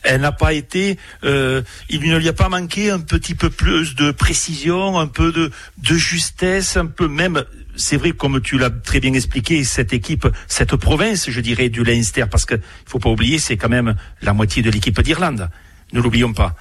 [0.04, 4.12] Elle n'a pas été, il ne lui a pas manqué un petit peu plus de
[4.12, 7.42] précision, un peu de, de justesse, un peu même
[7.76, 11.84] c'est vrai, comme tu l'as très bien expliqué, cette équipe, cette province, je dirais, du
[11.84, 15.50] Leinster, parce que il faut pas oublier, c'est quand même la moitié de l'équipe d'Irlande.
[15.92, 16.54] Ne l'oublions pas.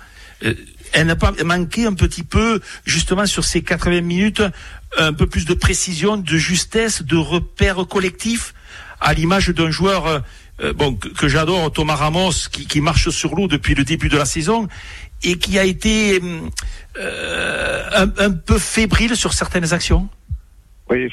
[0.44, 0.54] Euh,
[0.94, 4.44] elle n'a pas manqué un petit peu, justement, sur ces 80 minutes,
[4.98, 8.54] un peu plus de précision, de justesse, de repères collectifs,
[9.02, 10.24] à l'image d'un joueur,
[10.62, 14.26] euh, bon, que, j'adore, Thomas Ramos, qui, marche sur l'eau depuis le début de la
[14.26, 14.68] saison,
[15.24, 16.22] et qui a été
[17.00, 20.10] euh, un peu fébrile sur certaines actions.
[20.90, 21.10] Oui,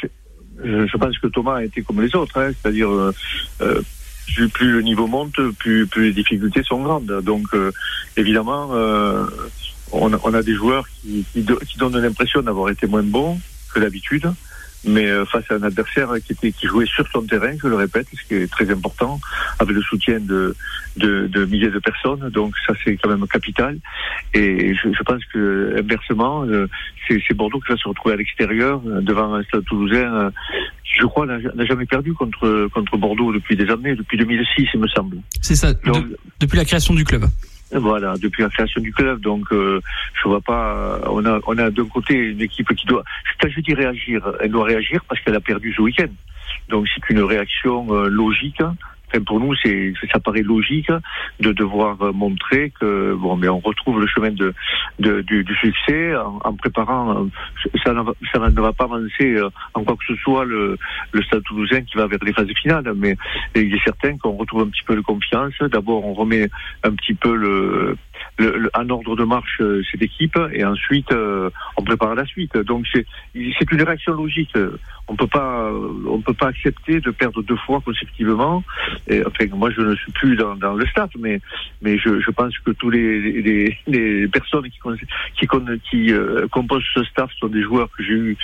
[0.63, 3.15] je, pense que Thomas a été comme les autres, hein, c'est-à-dire euh,
[3.61, 3.81] euh
[4.55, 7.21] plus le niveau monte, plus, plus les difficultés sont grandes.
[7.25, 7.73] Donc euh,
[8.17, 8.71] évidemment,
[9.91, 13.41] on, on, a des joueurs qui, qui, donnent l'impression d'avoir été moins bons
[13.75, 14.33] que d'habitude.
[14.85, 17.77] Mais euh, face à un adversaire qui était qui jouait sur son terrain, je le
[17.77, 19.21] répète, ce qui est très important,
[19.59, 20.55] avec le soutien de
[20.97, 22.29] de, de milliers de personnes.
[22.31, 23.79] Donc ça c'est quand même capital.
[24.35, 26.67] Et je, je pense que inversement, euh,
[27.09, 30.33] c'est Bordeaux qui va se retrouver à l'extérieur euh, devant un stade toulousain.
[30.85, 34.81] qui, je crois, n'a jamais perdu contre contre Bordeaux depuis des années, depuis 2006, il
[34.81, 35.19] me semble.
[35.41, 35.73] C'est ça.
[36.41, 37.25] depuis la création du club.
[37.73, 39.21] Voilà, depuis la création du club.
[39.21, 39.81] Donc, euh,
[40.21, 41.01] je vois pas.
[41.07, 43.05] On a, on a d'un côté une équipe qui doit.
[43.41, 46.09] Quand je dis réagir, elle doit réagir parce qu'elle a perdu ce week-end.
[46.69, 48.61] Donc, c'est une réaction euh, logique
[49.19, 50.91] pour nous, c'est ça paraît logique
[51.41, 54.55] de devoir montrer que bon, mais on retrouve le chemin de,
[54.99, 57.27] de du, du, succès en, préparant.
[57.85, 57.93] Ça,
[58.33, 60.79] ça, ne va pas avancer euh, en quoi que ce soit le,
[61.13, 63.17] le Stade Toulousain qui va vers les phases finales, mais
[63.55, 65.55] il est certain qu'on retrouve un petit peu de confiance.
[65.61, 66.49] D'abord, on remet
[66.85, 67.97] un petit peu le,
[68.39, 72.57] le, en ordre de marche euh, cette équipe et ensuite euh, on prépare la suite.
[72.57, 73.07] Donc c'est
[73.73, 74.55] une réaction logique.
[75.09, 75.71] On peut pas
[76.07, 78.63] on peut pas accepter de perdre deux fois consécutivement
[79.09, 81.41] et, enfin, moi, je ne suis plus dans, le staff, mais,
[81.83, 83.77] mais je, pense que tous les,
[84.33, 84.69] personnes
[85.91, 88.37] qui, euh, composent ce staff sont des joueurs que j'ai eu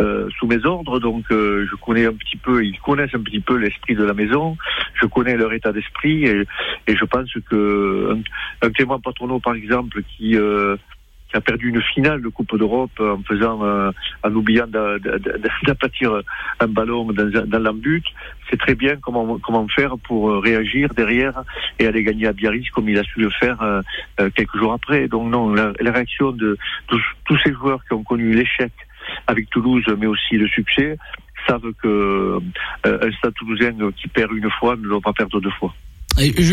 [0.00, 1.00] euh, sous mes ordres.
[1.00, 4.14] Donc, euh, je connais un petit peu, ils connaissent un petit peu l'esprit de la
[4.14, 4.56] maison.
[5.00, 6.44] Je connais leur état d'esprit et,
[6.88, 9.00] je pense que un, un témoin
[9.42, 10.76] par exemple, qui euh,
[11.32, 13.90] a perdu une finale de Coupe d'Europe en faisant, euh,
[14.22, 16.20] en oubliant d'aplatir
[16.60, 17.80] un ballon dans, dans.
[18.50, 21.42] C'est très bien comment, comment faire pour euh, réagir derrière
[21.78, 23.58] et aller gagner à Biarritz comme il a su le faire
[24.34, 25.08] quelques jours après.
[25.08, 26.56] Donc non, la, réaction de
[26.86, 28.72] tous, tous ces joueurs qui ont connu l'échec
[29.26, 30.96] avec Toulouse, mais aussi le succès,
[31.46, 32.38] savent que
[32.84, 35.74] un stade toulousain qui perd une fois ne doit pas perdre deux fois.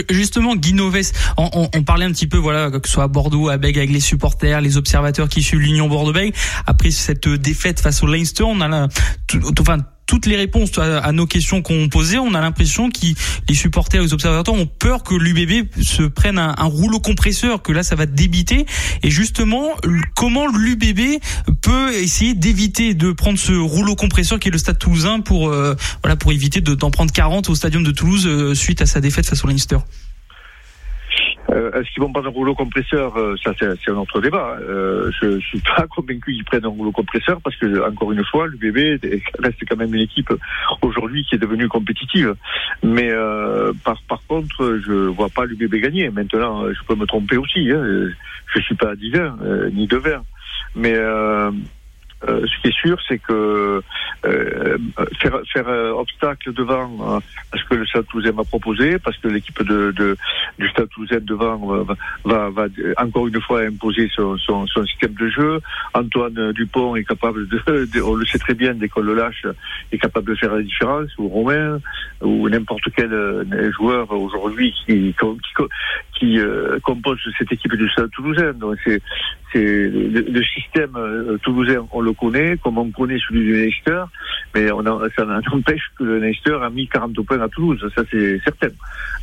[0.10, 3.50] Justement, Guy Noves, on, on, parlait un petit peu, voilà, que ce soit à Bordeaux,
[3.50, 6.34] à Bègue, avec les supporters, les observateurs qui suivent l'Union Bordeaux-Bègue.
[6.66, 8.88] Après cette défaite face au Leinster, on a la,
[9.60, 9.78] enfin,
[10.12, 13.00] toutes les réponses à, nos questions qu'on posait, on a l'impression que
[13.48, 17.82] les supporters les observateurs ont peur que l'UBB se prenne un, rouleau compresseur, que là
[17.82, 18.66] ça va débiter.
[19.04, 19.70] Et justement,
[20.14, 21.22] comment l'UBB
[21.62, 25.78] peut essayer d'éviter de prendre ce rouleau compresseur qui est le Stade Toulousain pour euh,
[26.04, 29.26] voilà pour éviter d'en prendre 40 au Stadium de Toulouse euh, suite à sa défaite
[29.26, 29.78] face au Leinster.
[31.52, 34.58] Euh, Est-ce qu'ils vont prendre un rouleau compresseur euh, Ça, c'est un autre débat.
[34.62, 38.24] Euh, je, je suis pas convaincu qu'ils prennent un rouleau compresseur parce que, encore une
[38.24, 39.00] fois, l'UBB
[39.40, 40.34] reste quand même une équipe
[40.82, 42.36] aujourd'hui qui est devenue compétitive.
[42.84, 46.10] Mais euh, par, par contre, je vois pas l'UBB gagner.
[46.10, 47.70] Maintenant, je peux me tromper aussi.
[47.72, 48.10] Hein.
[48.54, 49.38] Je suis pas divin
[49.74, 50.24] ni devin.
[50.76, 50.96] Mais
[52.28, 53.82] euh, ce qui est sûr, c'est que
[54.26, 54.78] euh,
[55.20, 59.28] faire, faire euh, obstacle devant à ce que le Stade Toulousain m'a proposé, parce que
[59.28, 60.16] l'équipe de, de,
[60.60, 62.66] du Stade Toulousain devant va, va, va,
[62.98, 65.60] encore une fois imposer son, son, son, système de jeu.
[65.94, 69.48] Antoine Dupont est capable de, on le sait très bien, dès qu'on le lâche,
[69.92, 71.80] est capable de faire la différence, ou Romain,
[72.22, 73.12] ou n'importe quel
[73.76, 75.64] joueur aujourd'hui qui, qui,
[76.20, 76.40] qui
[76.84, 78.54] compose cette équipe du Stade Toulousain.
[78.54, 79.02] Donc c'est
[79.52, 80.98] c'est le, système
[81.44, 84.04] toulousain, on le connaît, comme on connaît celui du Leicester,
[84.56, 88.40] mais on ça n'empêche que le Leicester a mis 40 points à Toulouse, ça c'est
[88.44, 88.70] certain.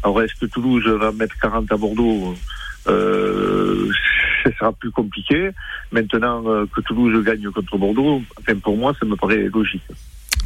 [0.03, 2.35] Alors est-ce que Toulouse va mettre 40 à Bordeaux
[2.89, 3.91] euh,
[4.45, 5.51] ce sera plus compliqué.
[5.93, 9.83] Maintenant euh, que Toulouse gagne contre Bordeaux, enfin pour moi, ça me paraît logique.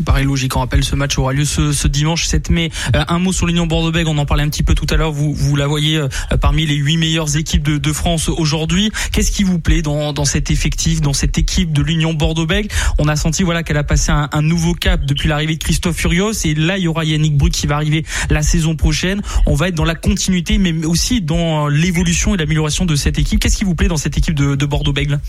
[0.04, 2.70] Pareil logique, on rappelle ce match aura lieu ce, dimanche 7 mai.
[2.96, 5.12] Euh, un mot sur l'Union Bordeaux-Bègles, on en parlait un petit peu tout à l'heure,
[5.12, 6.08] vous, vous la voyez euh,
[6.40, 8.90] parmi les huit meilleures équipes de, France aujourd'hui.
[9.12, 12.68] Qu'est-ce qui vous plaît dans, dans cet effectif, dans cette équipe de l'Union Bordeaux-Bègles?
[12.98, 16.32] On a senti voilà qu'elle a passé un, nouveau cap depuis l'arrivée de Christophe Furios
[16.44, 19.20] et là il y aura Yannick Brut qui va arriver la saison prochaine.
[19.46, 23.40] On va être dans la continuité mais aussi dans l'évolution et l'amélioration de cette équipe.
[23.40, 25.20] Qu'est-ce qui vous plaît dans cette équipe de, de Bordeaux-Bègles?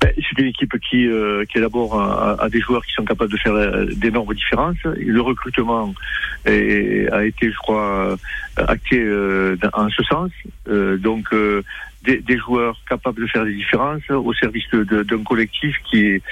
[0.00, 3.36] Ben, c'est une équipe qui, euh, qui d'abord a, des joueurs qui sont capables de
[3.36, 4.76] faire euh, d'énormes différences.
[4.84, 5.92] Le recrutement
[6.46, 8.16] a été, je crois,
[8.56, 10.30] acté euh, en ce sens.
[10.68, 11.62] Euh, donc, euh,
[12.16, 16.22] des, joueurs capables de faire des différences au service d'un collectif qui est,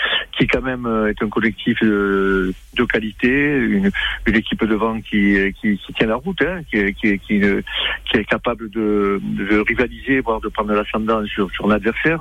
[0.50, 2.54] quand même est un collectif de,
[2.88, 3.90] qualité, une,
[4.26, 9.20] équipe devant qui, qui, tient la route, hein, qui, est capable de,
[9.68, 12.20] rivaliser, voire de prendre l'ascendant sur, sur l'adversaire.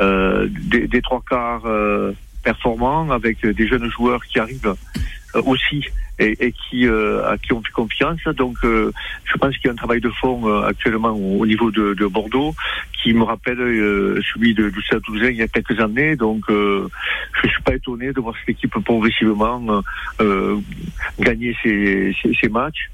[0.00, 4.74] Euh, des, trois quarts euh, performants avec des jeunes joueurs qui arrivent
[5.36, 5.84] euh, aussi
[6.18, 8.22] et, et qui euh, à qui on fait confiance.
[8.36, 8.92] Donc, euh,
[9.24, 12.06] je pense qu'il y a un travail de fond euh, actuellement au, niveau de, de,
[12.06, 12.54] Bordeaux
[12.92, 16.16] qui me rappelle celui de, du Stade il y a quelques années.
[16.16, 19.82] Donc, je suis pas étonné de voir cette équipe progressivement
[21.18, 22.90] gagner ses, ses, ses matchs.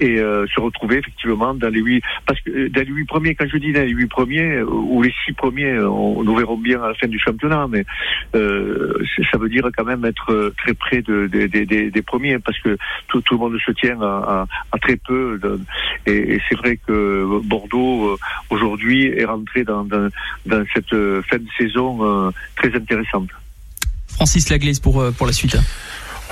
[0.00, 3.34] Et, euh, se retrouver effectivement dans les huit parce que euh, dans les huit premiers
[3.34, 6.56] quand je dis dans les huit premiers euh, ou les six premiers on, nous verrons
[6.56, 7.84] bien à la fin du championnat mais
[8.32, 12.76] ça veut dire quand même être très près de, de, de, des premiers parce que
[13.08, 14.46] tout, le monde se tient à,
[14.80, 15.40] très peu
[16.06, 18.16] et, c'est vrai que Bordeaux
[18.50, 19.86] aujourd'hui est rentré dans,
[20.74, 23.30] cette fin de saison très intéressante.
[24.08, 25.56] Francis Laglaise pour, pour la suite.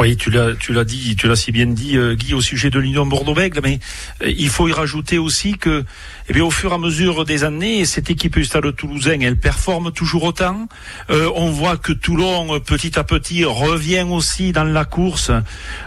[0.03, 2.71] Oui, tu l'as, tu l'as dit, tu l'as si bien dit, euh, Guy, au sujet
[2.71, 3.79] de l'Union Bordeaux-Bègles, mais
[4.25, 5.85] euh, il faut y rajouter aussi que,
[6.29, 9.38] eh bien, au fur et à mesure des années, cette équipe du Stade Toulousain, elle
[9.38, 10.67] performe toujours autant.
[11.11, 15.31] Euh, on voit que Toulon, petit à petit, revient aussi dans la course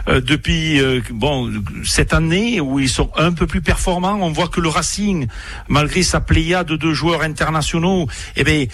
[0.06, 1.52] depuis, bon,
[1.84, 4.18] cette année où ils sont un peu plus performants.
[4.22, 5.26] On voit que le Racing,
[5.68, 8.64] malgré sa pléiade de joueurs internationaux, eh bien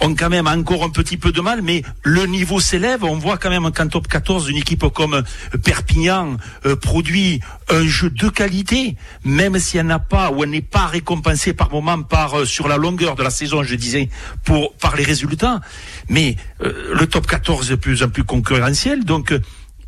[0.00, 3.04] ont quand même encore un petit peu de mal, mais le niveau s'élève.
[3.04, 5.22] On voit quand même qu'en top 14, une équipe comme
[5.62, 10.62] Perpignan euh, produit un jeu de qualité, même si elle n'a pas ou elle n'est
[10.62, 14.08] pas récompensée par moment par euh, sur la longueur de la saison, je disais,
[14.44, 15.60] pour par les résultats.
[16.08, 19.32] Mais euh, le top 14 est de plus en plus concurrentiel, donc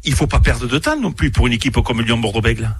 [0.04, 2.70] il faut pas perdre de temps non plus pour une équipe comme Lyon-Bordeaux-Bègles.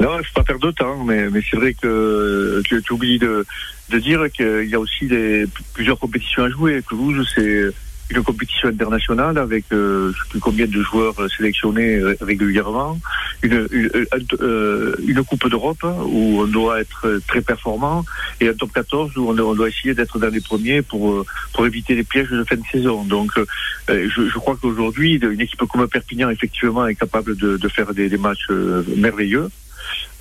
[0.00, 3.44] Non, il faut pas perdre de temps, mais, c'est vrai que tu, tu oublies de,
[3.90, 6.82] de dire qu'il y a aussi des, plusieurs compétitions à jouer.
[6.88, 7.70] Toulouse, c'est
[8.10, 12.98] une compétition internationale avec euh, je sais plus combien de joueurs sélectionnés régulièrement,
[13.42, 13.90] une, une,
[14.40, 18.04] euh, une Coupe d'Europe où on doit être très performant
[18.40, 21.94] et un top 14 où on, doit essayer d'être dans les premiers pour pour éviter
[21.94, 23.04] les pièges de fin de saison.
[23.04, 23.32] Donc
[23.90, 28.08] euh, je, crois qu'aujourd'hui une équipe comme Perpignan effectivement est capable de, de faire des,
[28.08, 29.48] des matchs euh, merveilleux.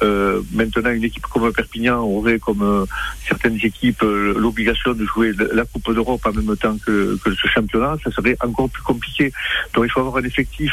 [0.02, 2.86] Euh, maintenant, une équipe comme Perpignan aurait, comme euh,
[3.28, 7.48] certaines équipes, euh, l'obligation de jouer la Coupe d'Europe en même temps que, que ce
[7.48, 9.32] championnat, ça serait encore plus compliqué.
[9.74, 10.72] Donc, il faut avoir un effectif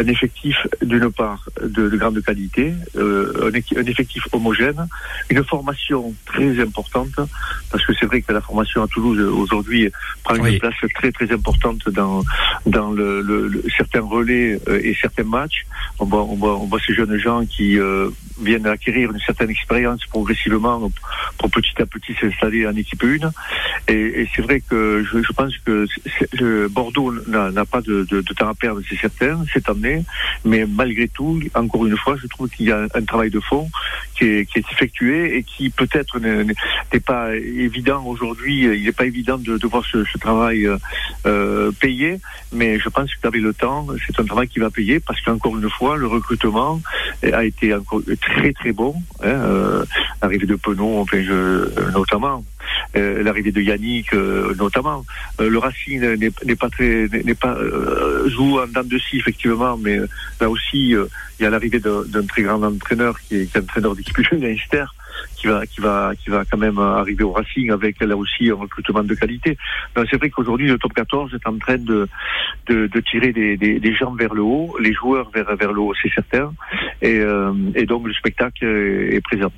[0.00, 4.88] un effectif d'une part de, de, grande qualité, euh, un, un, effectif homogène,
[5.28, 7.16] une formation très importante,
[7.70, 9.90] parce que c'est vrai que la formation à Toulouse aujourd'hui
[10.24, 12.22] prend une place très très importante dans
[12.66, 15.66] dans le, le, certains relais euh, et certains matchs.
[15.98, 18.08] On voit, on voit, on voit ces jeunes gens qui euh,
[18.40, 20.90] viennent acquérir une certaine expérience progressivement
[21.38, 23.30] pour petit à petit s'installer en équipe 1.
[23.88, 25.86] Et, et c'est vrai que je, je pense que
[26.32, 29.89] le Bordeaux n'a pas de, de, de, temps à perdre, c'est certain, cette année.
[30.44, 33.68] Mais malgré tout, encore une fois, je trouve qu'il y a un travail de fond
[34.16, 38.64] qui est, effectué et qui peut-être n'est pas évident aujourd'hui.
[38.64, 40.68] Il n'est pas évident de, voir ce, travail
[41.26, 42.20] euh, payé,
[42.52, 45.70] mais je pense qu'avec le temps, c'est un travail qui va payer parce qu'encore une
[45.70, 46.80] fois, le recrutement
[47.22, 48.94] a été encore très très bon.
[49.22, 49.84] Hein, euh,
[50.22, 51.22] l'arrivée de Penon, enfin,
[51.92, 52.44] notamment.
[52.96, 55.04] Euh, l'arrivée de Yannick euh, notamment.
[55.40, 59.76] Euh, le Racing n'est pas très n'est pas euh, joue en dents de scie effectivement,
[59.76, 59.98] mais
[60.40, 63.94] là aussi il y a l'arrivée d'un très grand entraîneur qui est, qui est entraîneur
[63.94, 64.84] d'équipe Leinster
[65.36, 68.54] qui va qui va qui va quand même arriver au Racing avec là aussi un
[68.54, 69.56] recrutement de qualité.
[69.94, 72.08] C'est vrai qu'aujourd'hui le top 14 est en train de
[72.66, 75.94] de, de tirer des, des, gens vers le haut, les joueurs vers vers le haut,
[76.02, 76.52] c'est certain,
[77.02, 77.20] et,
[77.74, 79.52] et donc le spectacle est présent.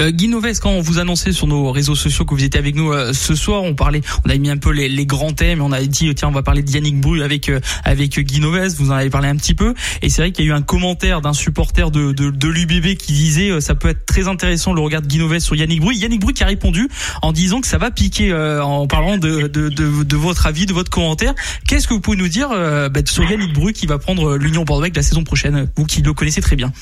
[0.00, 2.74] Euh, Guy Noves, quand on vous annonçait sur nos réseaux sociaux que vous étiez avec
[2.74, 5.62] nous euh, ce soir, on parlait, on a mis un peu les, les, grands thèmes,
[5.62, 8.74] on a dit tiens on va parler de Yannick Bru avec euh, avec Guy Noves,
[8.76, 10.60] vous en avez parlé un petit peu, et c'est vrai qu'il y a eu un
[10.60, 14.74] commentaire d'un supporter de, de, de l'UBB qui disait euh, ça peut être très intéressant
[14.74, 15.94] le regard de Guy Noves sur Yannick Bru.
[15.94, 16.88] Yannick Bru qui a répondu
[17.22, 20.72] en disant que ça va piquer en parlant de, de, de, de, votre avis, de
[20.72, 21.34] votre commentaire.
[21.66, 24.86] Qu'est-ce que vous pouvez nous dire bah, sur Yannick Bru qui va prendre l'Union Bordeaux
[24.94, 26.72] la saison prochaine, vous qui le connaissez très bien?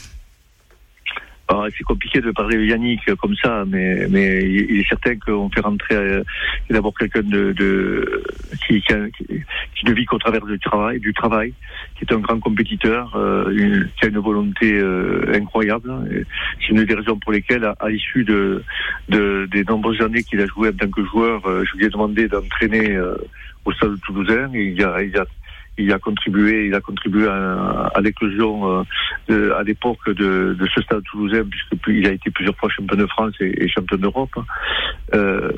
[1.49, 5.51] Ah, c'est compliqué de parler de Yannick comme ça, mais, mais il est certain qu'on
[5.51, 6.23] fait rentrer euh,
[6.71, 8.23] d'abord quelqu'un de, de
[8.67, 8.95] qui, qui,
[9.77, 11.53] qui, ne vit qu'au travers du travail, du travail,
[11.97, 15.93] qui est un grand compétiteur, euh, une, qui a une volonté euh, incroyable.
[16.61, 18.63] C'est une des raisons pour lesquelles, à, à l'issue de,
[19.11, 21.91] de, des nombreuses années qu'il a joué en tant que joueur, euh, je lui ai
[21.91, 23.17] demandé d'entraîner euh,
[23.67, 24.51] au Stade Toulousain.
[24.55, 25.27] Il a, il a
[25.79, 28.85] il a contribué, il a contribué à, à l'éclosion
[29.31, 32.97] euh, à l'époque de, de, ce stade toulousain, puisque il a été plusieurs fois champion
[32.97, 34.35] de France et, champion d'Europe.
[35.15, 35.51] Euh,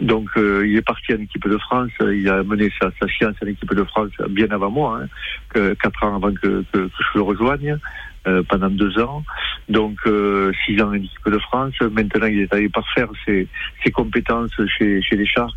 [0.00, 3.36] donc euh, il est parti en équipe de France, il a mené sa, sa science
[3.42, 5.08] en équipe de France bien avant moi, hein,
[5.50, 7.78] que, quatre ans avant que, que, que je le rejoigne.
[8.26, 9.22] Euh, pendant deux ans,
[9.68, 11.74] donc euh, six ans en équipe de France.
[11.82, 13.46] Maintenant, il est allé parfaire ses,
[13.84, 15.52] ses compétences chez, chez les Sharks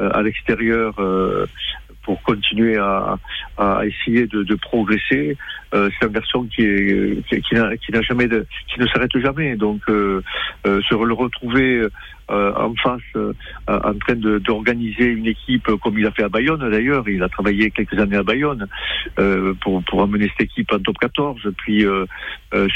[0.00, 0.96] euh, à l'extérieur
[2.04, 3.18] pour continuer à,
[3.58, 5.36] à essayer de, de progresser.
[5.74, 9.56] Euh, c'est un garçon qui est qui, qui n'a jamais de, qui ne s'arrête jamais.
[9.56, 10.22] Donc euh,
[10.66, 11.86] euh, se le retrouver
[12.32, 13.02] en face
[13.68, 17.08] en train d'organiser une équipe comme il a fait à Bayonne d'ailleurs.
[17.08, 18.66] Il a travaillé quelques années à Bayonne
[19.60, 21.40] pour, pour amener cette équipe en top 14.
[21.58, 21.84] Puis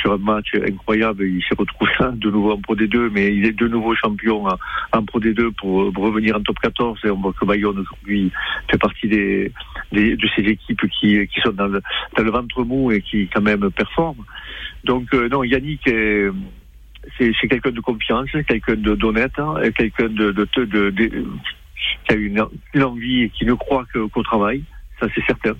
[0.01, 3.53] sur un match incroyable, il s'est retrouvé de nouveau en Pro D2, mais il est
[3.53, 4.47] de nouveau champion
[4.93, 7.01] en, Pro D2 pour, revenir en top 14.
[7.05, 8.31] Et on voit que Bayonne aujourd'hui
[8.71, 9.53] fait partie des,
[9.93, 11.81] de ces équipes qui, qui sont dans le,
[12.17, 14.25] dans le ventre mou et qui quand même performent.
[14.85, 15.89] Donc non, Yannick
[17.19, 21.25] c'est quelqu'un de confiance, quelqu'un d'honnête, hein, quelqu'un de, de, de, de,
[22.07, 22.45] qui a une,
[22.75, 24.63] une envie et qui ne croit qu'au travail,
[25.01, 25.55] ça c'est certain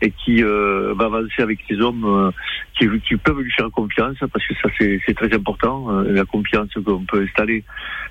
[0.00, 2.30] et qui euh, va avancer avec ces hommes euh,
[2.78, 6.68] qui, qui, peuvent lui faire confiance, parce que ça c'est très important, euh, la confiance
[6.84, 7.64] qu'on peut installer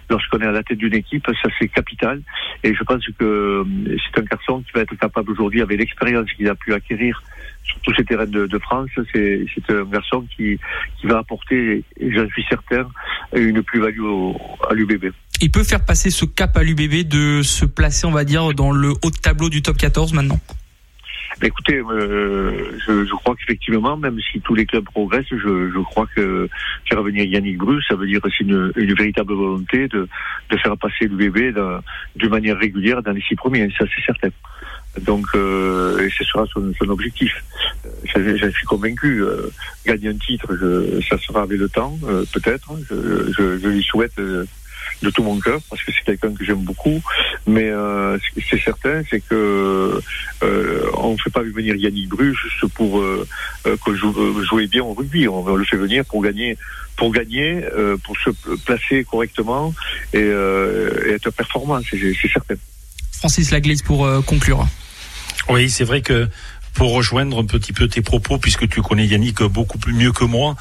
[0.10, 2.22] lorsqu'on est à la tête d'une équipe, ça c'est capital.
[2.64, 6.48] Et je pense que c'est un garçon qui va être capable aujourd'hui, avec l'expérience qu'il
[6.50, 7.22] a pu acquérir
[7.68, 10.60] sur tous ces terrains de, de France, c'est un garçon qui,
[11.00, 12.88] qui va apporter, et j'en suis certain,
[13.36, 14.02] une plus-value
[14.70, 15.12] à l'UBB.
[15.42, 18.72] Il peut faire passer ce cap à l'UBB de se placer, on va dire, dans
[18.72, 20.40] le haut de tableau du top 14 maintenant?
[21.42, 26.08] Écoutez, euh, je, je, crois qu'effectivement, même si tous les clubs progressent, je, je crois
[26.16, 26.50] que
[26.90, 30.08] faire venir Yannick Bru, ça veut dire que c'est une, une, véritable volonté de,
[30.50, 34.30] de faire passer l'UBB de manière régulière dans les six premiers, ça c'est certain.
[35.02, 37.44] Donc, euh, et ce sera son, son objectif.
[37.86, 39.22] Euh, j'en suis convaincu.
[39.24, 39.50] Euh,
[39.86, 42.72] gagner un titre, je, ça sera avec le temps, euh, peut-être.
[42.90, 44.20] Je, je, je, lui souhaite
[45.02, 47.02] de tout mon cœur parce que c'est quelqu'un que j'aime beaucoup.
[47.46, 48.18] Mais euh,
[48.50, 50.02] c'est certain, c'est que
[50.44, 53.28] euh, on ne fait pas venir Yannick Bru juste pour euh,
[53.66, 55.28] euh que joue, jouer bien au rugby.
[55.28, 56.58] On le fait venir pour gagner,
[56.96, 58.32] pour gagner, euh, pour se
[58.66, 59.74] placer correctement
[60.14, 61.80] et, et être performant.
[61.90, 62.56] C'est certain.
[63.18, 64.68] Francis Laglaise pour conclure.
[65.50, 66.30] Oui, c'est vrai que
[66.78, 70.24] pour rejoindre un petit peu tes propos, puisque tu connais Yannick beaucoup plus mieux que
[70.24, 70.56] moi,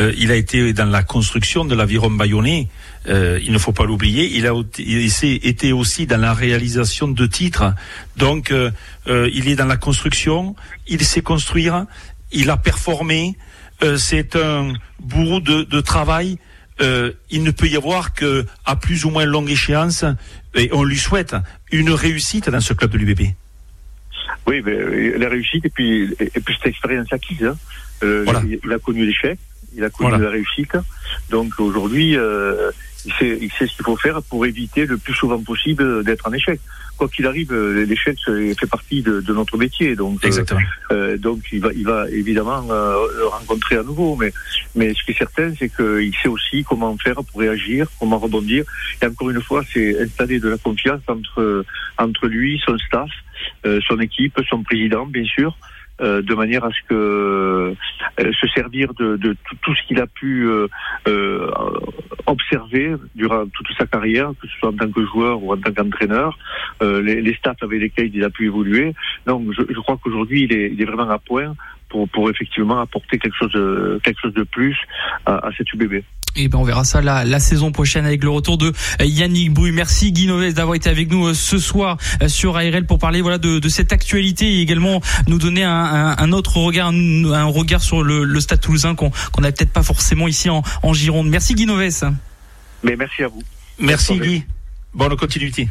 [0.00, 2.68] euh, il a été dans la construction de l'aviron bayonnais.
[3.08, 4.36] Euh, il ne faut pas l'oublier.
[4.36, 7.72] Il a été aussi dans la réalisation de titres.
[8.16, 8.72] Donc, euh,
[9.06, 10.56] il est dans la construction.
[10.88, 11.86] Il sait construire.
[12.32, 13.36] Il a performé.
[13.96, 16.38] C'est un bourreau de, de travail.
[16.80, 20.04] Il ne peut y avoir que à plus ou moins longue échéance,
[20.54, 21.36] et on lui souhaite
[21.72, 23.20] une réussite dans ce club de l'UBB.
[24.46, 27.44] Oui, mais euh, la réussite et puis, et puis cette expérience acquise.
[27.44, 27.56] Hein.
[28.02, 28.24] Euh,
[28.64, 29.38] il, a connu l'échec,
[29.76, 30.76] il a connu la réussite.
[31.30, 32.70] Donc aujourd'hui, euh,
[33.04, 36.26] il, sait, il sait ce qu'il faut faire pour éviter le plus souvent possible d'être
[36.26, 36.60] en échec.
[37.00, 39.96] Quoi qu'il arrive, euh, l'échec fait partie de, de, notre métier.
[39.96, 40.60] Donc, Exactement.
[40.92, 44.16] Euh, donc il va, il va évidemment le rencontrer à nouveau.
[44.16, 44.34] Mais,
[44.74, 48.64] mais ce qui est certain, c'est qu'il sait aussi comment faire pour réagir, comment rebondir.
[49.00, 51.64] Et encore une fois, c'est installer de la confiance entre,
[51.96, 53.08] entre lui, son staff
[53.66, 55.56] euh, son équipe, son président, bien sûr.
[56.00, 60.06] Euh, de manière à ce que euh, se servir de, de tout, ce qu'il a
[60.06, 61.50] pu euh,
[62.26, 65.72] observer durant toute sa carrière, que ce soit en tant que joueur ou en tant
[65.72, 66.38] qu'entraîneur,
[66.80, 68.94] les, les stats avec lesquels il a pu évoluer.
[69.26, 71.54] Donc je, je crois qu'aujourd'hui il est, il est, vraiment à point
[71.90, 74.76] pour, pour effectivement apporter quelque chose de, quelque chose de plus
[75.26, 76.02] à, à cet UBB.
[76.36, 79.52] Et ben on verra ça la, la saison prochaine avec le retour de euh, Yannick
[79.52, 79.72] Bru.
[79.72, 83.20] Merci Guy Noves d'avoir été avec nous euh, ce soir euh, sur ARL pour parler
[83.20, 87.82] voilà de, de cette actualité et également nous donner un, un, autre regard, un, regard
[87.82, 91.28] sur le, le Stade Toulousain qu'on qu'on n'a peut-être pas forcément ici en, en Gironde.
[91.28, 92.12] Merci Guy Noves.
[92.82, 93.42] Mais merci à vous.
[93.78, 94.44] Merci Guy.
[94.94, 95.68] Bonne continuité.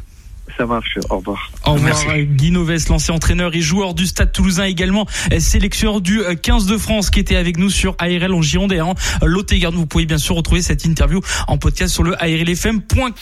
[0.57, 0.97] Ça marche.
[1.09, 1.51] Au revoir.
[1.65, 2.17] Au revoir.
[2.17, 5.05] Guy Noves, l'ancien entraîneur et joueur du Stade Toulousain, également
[5.39, 8.95] sélectionneur du 15 de France, qui était avec nous sur ARL en Gironde et en
[9.21, 9.75] Lot-et-Garde.
[9.75, 13.13] Vous pouvez bien sûr retrouver cette interview en podcast sur le ARLFM.com.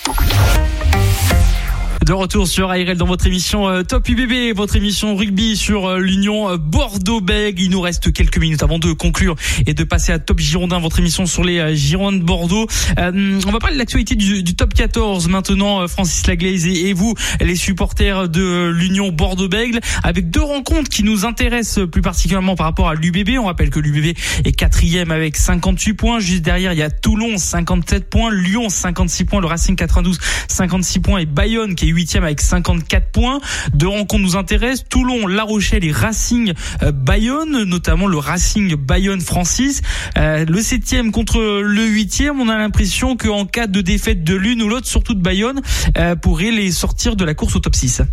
[2.07, 5.99] De retour sur ARL dans votre émission euh, Top UBB, votre émission rugby sur euh,
[5.99, 7.61] l'Union euh, Bordeaux-Bègles.
[7.61, 9.35] Il nous reste quelques minutes avant de conclure
[9.65, 12.65] et de passer à Top Girondin, votre émission sur les Girondins de Bordeaux.
[12.97, 18.29] on va parler de l'actualité du, Top 14 maintenant, Francis Laglaise et, vous, les supporters
[18.29, 23.37] de l'Union Bordeaux-Bègles, avec deux rencontres qui nous intéressent plus particulièrement par rapport à l'UBB.
[23.37, 26.19] On rappelle que l'UBB est quatrième avec 58 points.
[26.19, 30.99] Juste derrière, il y a Toulon 57 points, Lyon 56 points, le Racing 92 56
[31.01, 33.41] points et Bayonne qui est huitième avec 54 points.
[33.73, 34.87] Deux rencontres nous intéressent.
[34.87, 39.81] Toulon, La Rochelle et Racing euh, Bayonne, notamment le Racing Bayonne Francis.
[40.15, 44.61] Euh, le septième contre le huitième, on a l'impression qu'en cas de défaite de l'une
[44.61, 45.61] ou l'autre, surtout de Bayonne,
[45.97, 48.03] euh, pourrait les sortir de la course au top 6.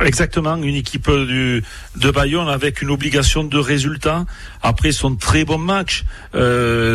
[0.00, 1.62] Exactement, une équipe de
[2.12, 4.24] Bayonne avec une obligation de résultat
[4.62, 6.04] après son très bon match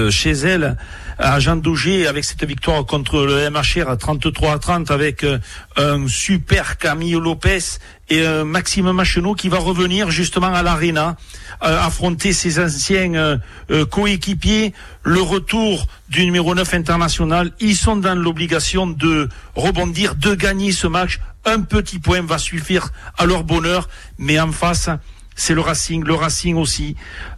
[0.10, 0.76] chez elle
[1.18, 5.40] à Jean Douget avec cette victoire contre le MHR à 33 à 30 avec euh,
[5.78, 11.16] un super Camille Lopez et un Maxime Machenot qui va revenir justement à l'Arena
[11.64, 13.38] euh, affronter ses anciens euh,
[13.72, 14.74] euh, coéquipiers.
[15.04, 20.88] Le retour du numéro 9 international, ils sont dans l'obligation de rebondir, de gagner ce
[20.88, 21.20] match.
[21.46, 23.88] Un petit point va suffire à leur bonheur,
[24.18, 24.90] mais en face,
[25.36, 26.04] c'est le Racing.
[26.04, 26.96] Le Racing aussi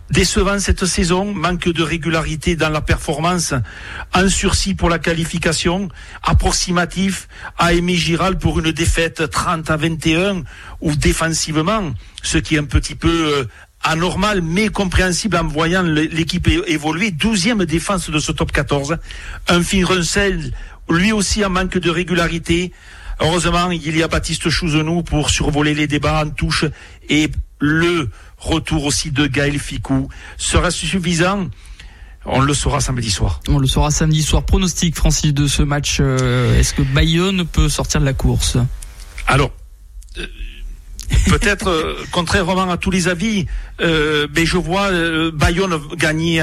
[0.09, 3.53] décevant cette saison, manque de régularité dans la performance,
[4.13, 5.89] un sursis pour la qualification,
[6.23, 7.27] approximatif
[7.57, 10.43] à Aimé Giral pour une défaite 30 à 21
[10.81, 11.91] ou défensivement,
[12.23, 13.45] ce qui est un petit peu euh,
[13.83, 17.11] anormal mais compréhensible en voyant l'équipe évoluer.
[17.11, 18.97] Douzième défense de ce top 14.
[19.47, 20.53] Un Finn Runsel,
[20.89, 22.71] lui aussi en manque de régularité.
[23.19, 26.65] Heureusement, il y a Baptiste Chouzenou pour survoler les débats en touche
[27.09, 27.29] et
[27.59, 30.09] le Retour aussi de Gaël Ficou.
[30.37, 31.47] Sera-ce suffisant
[32.29, 33.39] on le saura samedi soir.
[33.47, 34.43] On le saura samedi soir.
[34.43, 35.99] Pronostic, Francis, de ce match.
[36.01, 38.57] Euh, est-ce que Bayonne peut sortir de la course?
[39.27, 39.51] Alors,
[40.17, 40.25] euh,
[41.27, 43.47] peut-être euh, contrairement à tous les avis,
[43.79, 44.89] mais je vois
[45.31, 46.41] Bayonne gagner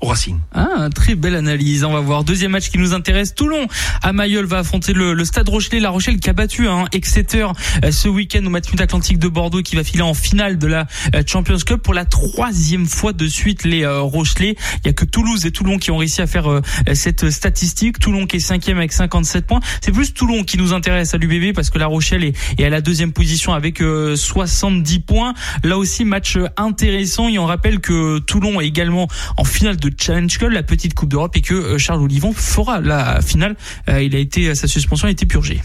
[0.00, 0.38] au Racing.
[0.54, 1.82] Ah, très belle analyse.
[1.82, 2.22] On va voir.
[2.22, 3.34] Deuxième match qui nous intéresse.
[3.34, 3.66] Toulon
[4.02, 5.80] à Mayol va affronter le, Stade Rochelet.
[5.80, 7.46] La Rochelle qui a battu hein, Exeter
[7.84, 10.86] euh, ce week-end au match Atlantique de Bordeaux qui va filer en finale de la
[11.14, 14.54] euh, Champions Cup pour la troisième fois de suite les euh, Rochelais.
[14.84, 16.60] Il y a que Toulouse et Toulon qui ont réussi à faire
[16.94, 17.98] cette statistique.
[17.98, 19.60] Toulon qui est cinquième avec 57 points.
[19.80, 22.70] C'est plus Toulon qui nous intéresse à l'UBB parce que la Rochelle est, est, à
[22.70, 25.34] la deuxième position avec 70 points.
[25.64, 26.38] Là aussi match
[26.68, 27.28] intéressant.
[27.28, 31.08] Et on rappelle que Toulon est également en finale de Challenge Cup, la petite Coupe
[31.08, 33.56] d'Europe, et que euh, Charles Olivon fera la finale.
[33.88, 35.60] Euh, il a été, sa suspension a été purgée.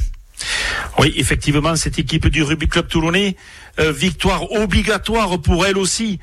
[1.00, 3.38] Oui, effectivement, cette équipe du Rugby Club Toulonnais,
[3.80, 6.20] euh, victoire obligatoire pour elle aussi,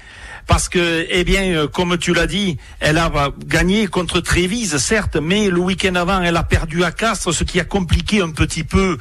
[0.47, 3.11] parce que, eh bien, comme tu l'as dit, elle a
[3.47, 7.61] gagné contre Trévise, certes, mais le week-end avant, elle a perdu à Castres, ce qui
[7.61, 8.99] a compliqué un petit peu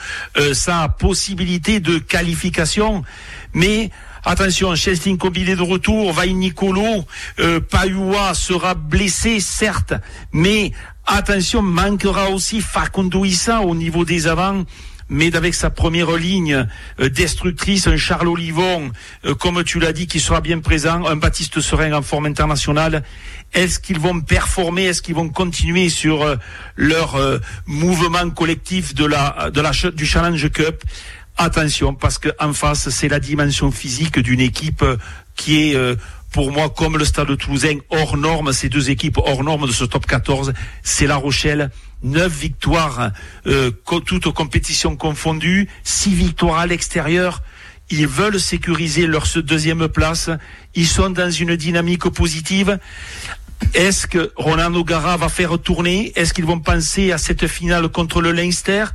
[0.54, 3.04] sa possibilité de qualification.
[3.54, 3.90] Mais
[4.30, 7.04] Attention, Chelsea combiné de retour, Vaille Nicolo,
[7.40, 7.60] euh,
[8.36, 9.96] sera blessé, certes,
[10.32, 10.72] mais
[11.08, 14.66] attention, manquera aussi Facundo Issa au niveau des avants
[15.10, 16.68] mais avec sa première ligne
[17.00, 18.92] euh, destructrice, un Charles Olivon,
[19.26, 23.04] euh, comme tu l'as dit, qui sera bien présent, un Baptiste Serein en forme internationale.
[23.54, 24.86] Est-ce qu'ils vont performer?
[24.86, 26.36] Est-ce qu'ils vont continuer sur euh,
[26.76, 27.18] leur
[27.66, 29.50] mouvement collectif de la,
[29.94, 30.84] du Challenge Cup?
[31.40, 34.84] Attention parce qu'en face c'est la dimension physique d'une équipe
[35.36, 35.96] qui est euh,
[36.32, 39.84] pour moi comme le Stade Toulousain hors norme, ces deux équipes hors norme de ce
[39.86, 41.72] top 14, c'est La Rochelle.
[42.02, 43.12] Neuf victoires,
[43.48, 43.72] euh,
[44.06, 47.42] toutes compétitions confondues, six victoires à l'extérieur.
[47.90, 50.30] Ils veulent sécuriser leur deuxième place.
[50.76, 52.80] Ils sont dans une dynamique positive.
[53.74, 56.14] Est-ce que Roland O'Gara va faire tourner?
[56.16, 58.86] Est-ce qu'ils vont penser à cette finale contre le Leinster?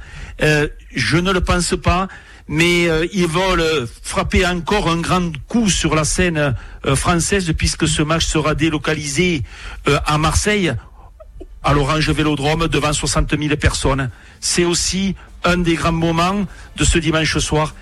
[0.43, 2.09] Euh, Je ne le pense pas
[2.49, 6.55] mais euh, ils veulent frapper encore un grand coup sur la scène
[6.87, 9.43] euh, française puisque ce match sera délocalisé
[9.89, 10.73] euh, à Marseille
[11.63, 14.11] à l'Orange Vélodrome devant 60 000 personnes.
[14.41, 15.15] C'est aussi
[15.45, 16.45] un des grands moments
[16.77, 17.75] de ce dimanche soir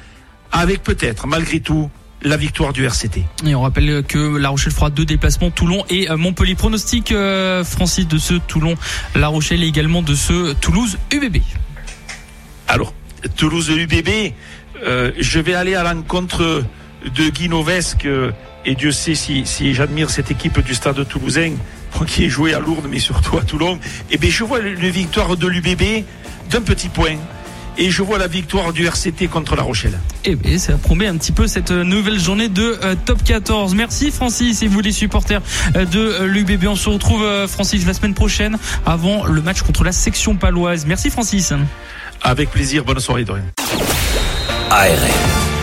[0.52, 1.90] avec peut-être malgré tout
[2.22, 3.24] la victoire du RCT.
[3.44, 6.54] Et on rappelle que La Rochelle fera deux déplacements, Toulon et Montpellier.
[6.54, 7.12] Pronostic,
[7.64, 8.76] Francis, de ce Toulon,
[9.16, 11.38] La Rochelle et également de ce Toulouse UBB.
[12.68, 12.94] Alors,
[13.36, 14.32] Toulouse UBB,
[14.84, 16.64] euh, je vais aller à l'encontre
[17.04, 18.32] de Guy Novesque euh,
[18.64, 21.52] et Dieu sait si, si j'admire cette équipe du stade toulousain
[22.06, 23.74] qui est joué à Lourdes mais surtout à Toulon.
[24.10, 26.04] Et eh bien je vois une victoire de l'UBB
[26.50, 27.16] d'un petit point
[27.78, 29.98] et je vois la victoire du RCT contre La Rochelle.
[30.24, 33.74] Et eh bien, ça promet un petit peu cette nouvelle journée de euh, top 14.
[33.74, 35.40] Merci Francis et vous les supporters
[35.74, 36.66] de l'UBB.
[36.66, 40.86] On se retrouve Francis la semaine prochaine avant le match contre la section paloise.
[40.86, 41.52] Merci Francis.
[42.24, 43.44] Avec plaisir, bonne soirée Dorian.
[44.70, 45.61] ARN.